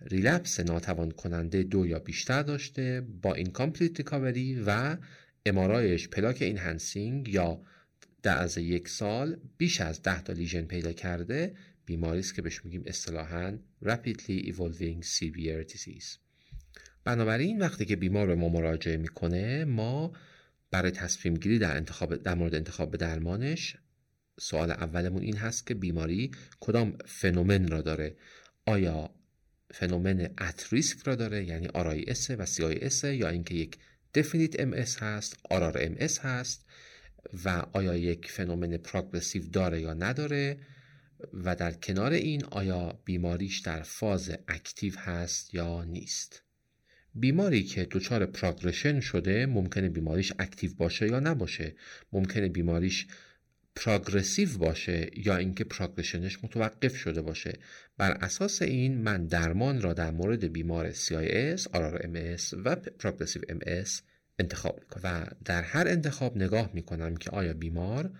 relapse 0.00 0.60
ناتوان 0.60 1.10
کننده 1.10 1.62
دو 1.62 1.86
یا 1.86 1.98
بیشتر 1.98 2.42
داشته 2.42 3.06
با 3.22 3.34
incomplete 3.34 3.96
recovery 3.96 4.62
و 4.66 4.96
MRI 5.46 5.83
ش 5.83 6.08
پلاک 6.08 6.42
enhancing 6.42 7.28
یا 7.28 7.62
در 8.22 8.42
از 8.42 8.58
یک 8.58 8.88
سال 8.88 9.40
بیش 9.58 9.80
از 9.80 10.02
ده 10.02 10.22
تا 10.22 10.32
lesion 10.32 10.62
پیدا 10.64 10.92
کرده 10.92 11.54
بیماری 11.84 12.18
است 12.18 12.34
که 12.34 12.42
بهش 12.42 12.64
میگیم 12.64 12.82
اصطلاحا 12.86 13.58
rapidly 13.84 14.52
evolving 14.52 15.02
severe 15.02 15.72
disease. 15.72 16.18
بنابراین 17.04 17.58
وقتی 17.58 17.84
که 17.84 17.96
بیمار 17.96 18.26
به 18.26 18.34
ما 18.34 18.48
مراجعه 18.48 18.96
می‌کنه 18.96 19.64
ما 19.64 20.12
برای 20.70 20.90
تصمیم 20.90 21.34
گیری 21.34 21.58
در, 21.58 21.76
انتخاب 21.76 22.16
در 22.16 22.34
مورد 22.34 22.54
انتخاب 22.54 22.96
درمانش 22.96 23.76
سوال 24.40 24.70
اولمون 24.70 25.22
این 25.22 25.36
هست 25.36 25.66
که 25.66 25.74
بیماری 25.74 26.30
کدام 26.60 26.98
فنوتیپ 27.06 27.68
را 27.68 27.80
داره؟ 27.80 28.16
آیا 28.66 29.10
فنوتیپ 29.74 30.30
at 30.40 30.59
risk 30.59 30.98
را 31.04 31.14
داره 31.14 31.44
یعنی 31.44 31.66
RIS 31.66 32.30
و 32.30 32.46
CIS 32.46 33.04
یا 33.04 33.28
اینکه 33.28 33.54
یک 33.54 33.78
definite 34.14 34.60
MS 34.60 35.02
هست 35.02 35.36
RRMS 35.50 36.18
هست؟ 36.18 36.64
و 37.44 37.66
آیا 37.72 37.96
یک 37.96 38.30
فنوتیپ 38.30 38.76
progressive 38.76 39.42
داره 39.48 39.80
یا 39.80 39.94
نداره؟ 39.94 40.58
و 41.32 41.56
در 41.56 41.72
کنار 41.72 42.12
این 42.12 42.44
آیا 42.44 43.00
بیماریش 43.04 43.58
در 43.58 43.82
فاز 43.82 44.30
active 44.48 44.98
هست 44.98 45.54
یا 45.54 45.84
نیست؟ 45.84 46.42
بیماری 47.14 47.62
که 47.62 47.88
دچار 47.90 48.26
progression 48.26 49.00
شده 49.00 49.46
ممکنه 49.46 49.88
بیماریش 49.88 50.32
active 50.38 50.74
باشه 50.74 51.08
یا 51.08 51.20
نباشه. 51.20 51.74
ممکنه 52.12 52.48
بیماریش 52.48 53.06
progressive 53.78 54.58
باشه 54.58 55.10
یا 55.16 55.36
اینکه 55.36 55.64
progression 55.64 56.32
ش 56.32 56.44
متوقف 56.44 56.96
شده 56.96 57.22
باشه. 57.22 57.52
بر 57.98 58.10
اساس 58.10 58.62
این 58.62 58.98
من 58.98 59.26
درمان 59.26 59.82
را 59.82 59.92
در 59.92 60.10
مورد 60.10 60.52
بیمار 60.52 60.92
CIS, 60.92 61.60
RRMS 61.62 62.54
و 62.64 62.76
progressive 62.76 63.42
MS 63.42 63.88
انتخاب 64.38 64.80
می‌کنم 64.80 65.00
و 65.04 65.26
در 65.44 65.62
هر 65.62 65.88
انتخاب 65.88 66.36
نگاه 66.36 66.70
می‌کنم 66.74 67.16
که 67.16 67.30
آیا 67.30 67.52
بیمار 67.52 68.10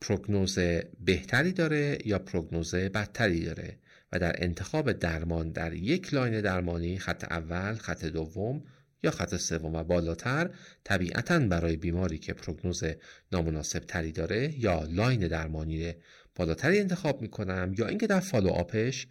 prognosis 0.00 0.58
بهتری 1.00 1.52
داره 1.52 1.98
یا 2.04 2.18
prognosis 2.18 2.74
بدتری 2.74 3.44
داره. 3.44 3.78
و 4.12 4.18
در 4.18 4.34
انتخاب 4.38 4.92
درمان 4.92 5.50
در 5.50 5.72
یک 5.72 6.14
line 6.14 6.40
درمانی 6.40 6.98
خط 6.98 7.24
اول، 7.32 7.74
خط 7.74 8.04
دوم 8.04 8.62
یا 9.04 9.10
خط 9.10 9.36
سوم 9.36 9.74
و 9.74 9.84
بالاتر 9.84 10.50
طبیعتا 10.84 11.38
برای 11.38 11.76
بیماری 11.76 12.18
که 12.18 12.32
prognosis 12.32 12.82
نامناسب 13.32 13.78
تری 13.78 14.12
داره 14.12 14.60
یا 14.60 14.84
line 14.90 15.28
درمانی 15.28 15.94
بالاتری 16.36 16.80
انتخاب 16.80 17.22
می‌کنم 17.22 17.74
یا 17.78 17.86
اینکه 17.86 18.06
در 18.06 18.20
follow-up 18.20 18.48
ش 18.48 19.06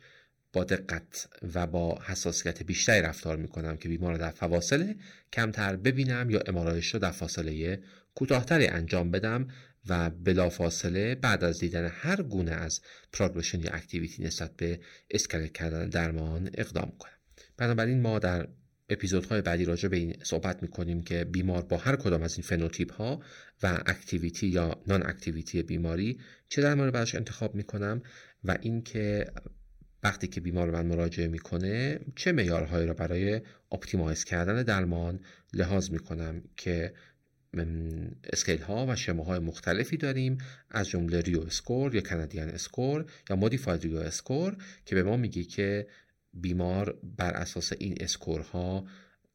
با 0.54 0.64
دقت 0.64 1.28
و 1.54 1.68
با 1.68 2.00
حساسیت 2.06 2.64
بیشتری 2.64 3.02
رفتار 3.02 3.38
می‌کنم 3.38 3.78
که 3.78 3.90
بیمار 3.90 4.18
در 4.18 4.30
فواصل 4.30 4.94
کمتر 5.34 5.76
ببینم 5.76 6.30
یا 6.30 6.40
MRI 6.48 6.75
ش 6.75 6.94
رو 6.94 7.00
در 7.00 7.12
فاصله 7.12 7.80
کوتاهتری 8.16 8.68
انجام 8.68 9.12
بدم 9.12 9.48
و 9.90 10.10
بلافاصله 10.10 11.16
بعد 11.16 11.44
از 11.44 11.60
دیدن 11.60 11.92
هر 11.94 12.22
گونه 12.22 12.52
از 12.52 12.82
progression 13.14 13.60
یا 13.60 13.72
activity 13.72 14.24
نسبت 14.24 14.52
به 14.58 14.80
escalate 15.10 15.54
کردن 15.54 15.90
درمان 15.90 16.50
اقدام 16.54 16.94
کنم. 17.00 17.12
بنابراین 17.58 18.02
ما 18.02 18.20
در 18.20 18.48
اپیزودهای 18.94 19.42
بعدی 19.42 19.66
راجع 19.66 19.90
به 19.90 19.98
این 19.98 20.16
صحبت 20.24 20.62
می‌کنیم 20.62 21.02
که 21.02 21.26
بیمار 21.26 21.62
با 21.62 21.78
هر 21.78 21.96
کدام 21.96 22.24
از 22.24 22.34
این 22.34 22.44
فنوتیپ 22.44 22.94
ها 22.94 23.22
و 23.64 23.84
activity 23.86 24.48
یا 24.48 24.82
non-activity 24.88 25.64
بیماری 25.64 26.20
چه 26.50 26.62
درمان 26.62 26.92
براش 26.92 27.16
انتخاب 27.16 27.56
می‌کنم 27.56 28.02
و 28.44 28.58
اینکه 28.62 29.26
وقتی 30.04 30.28
که 30.28 30.42
بیمار 30.42 30.72
من 30.72 30.86
مراجعه 30.86 31.28
می‌کنه 31.28 32.00
چه 32.16 32.32
معیارهایی 32.32 32.88
را 32.88 32.94
برای 32.94 33.42
optimize 33.72 34.24
کردن 34.24 34.64
درمان 34.64 35.20
لحاظ 35.54 35.92
می‌کنم 35.92 36.42
که 36.58 36.94
scale 38.34 38.62
ها 38.62 38.86
و 38.90 38.96
شما 38.96 39.40
مختلفی 39.40 39.98
داریم 39.98 40.38
از 40.70 40.90
جمله 40.90 41.22
Rio 41.22 41.42
score 41.42 41.96
یا 41.96 42.02
Canadian 42.02 42.50
score 42.50 43.06
یا 43.30 43.36
modified 43.36 43.82
Rio 43.84 43.98
score 43.98 44.58
که 44.86 44.96
به 44.96 45.04
ما 45.04 45.18
میگه 45.18 45.44
که 45.44 45.88
بیمار 46.34 47.00
بر 47.18 47.32
اساس 47.32 47.74
این 47.80 47.98
score 48.00 48.73
ها 48.73 48.88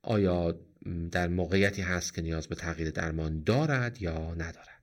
آیا 0.03 0.55
در 1.11 1.29
موقعیتی 1.29 1.83
هست 1.83 2.15
که 2.15 2.23
نیاز 2.23 2.49
به 2.49 2.55
تغییر 2.55 2.91
درمان 2.91 3.43
دارد 3.43 4.03
یا 4.03 4.35
ندارد؟ 4.35 4.79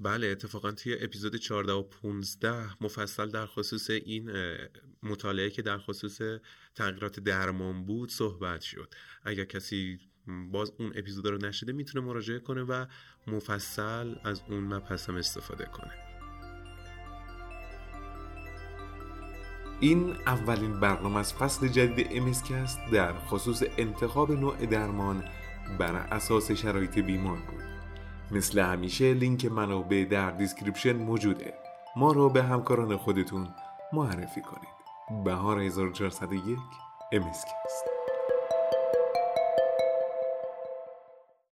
بله 0.00 0.26
اتفاقا 0.26 0.72
توی 0.72 0.96
اپیزود 1.00 1.36
14 1.36 1.72
و 1.72 1.82
15 1.82 2.84
مفصل 2.84 3.28
در 3.28 3.46
خصوص 3.46 3.90
این 3.90 4.30
مطالعه 5.02 5.50
که 5.50 5.62
در 5.62 5.78
خصوص 5.78 6.20
تغییرات 6.74 7.20
درمان 7.20 7.84
بود 7.84 8.10
صحبت 8.10 8.60
شد. 8.60 8.94
اگر 9.24 9.44
کسی 9.44 9.98
باز 10.52 10.72
اون 10.78 10.92
اپیزود 10.94 11.26
رو 11.26 11.38
نشنیده 11.38 11.72
می‌تونه 11.72 12.06
مراجعه 12.06 12.38
کنه 12.38 12.62
و 12.62 12.86
مفصل 13.26 14.14
از 14.24 14.40
اون 14.48 14.64
مبحث 14.64 15.08
هم 15.08 15.16
استفاده 15.16 15.64
کنه. 15.64 16.07
این 19.80 20.14
اولین 20.26 20.80
برنامه 20.80 21.18
از 21.18 21.34
فصل 21.34 21.68
جدید 21.68 22.08
MScast 22.10 22.78
در 22.92 23.12
خصوص 23.12 23.62
انتخاب 23.78 24.32
نوع 24.32 24.66
درمان 24.66 25.24
بر 25.78 25.96
اساس 25.96 26.50
شرایط 26.50 26.98
بیمار 26.98 27.36
بود. 27.36 27.62
مثل 28.30 28.58
همیشه 28.58 29.14
لینک 29.14 29.44
منابع 29.44 30.04
در 30.10 30.30
description 30.30 30.96
موجوده. 30.96 31.54
ما 31.96 32.12
رو 32.12 32.28
به 32.30 32.42
همکاران 32.42 32.96
خودتون 32.96 33.48
معرفی 33.92 34.40
کنید. 34.42 35.24
بهار 35.24 35.60
1401 35.60 36.58
MScast 37.12 37.84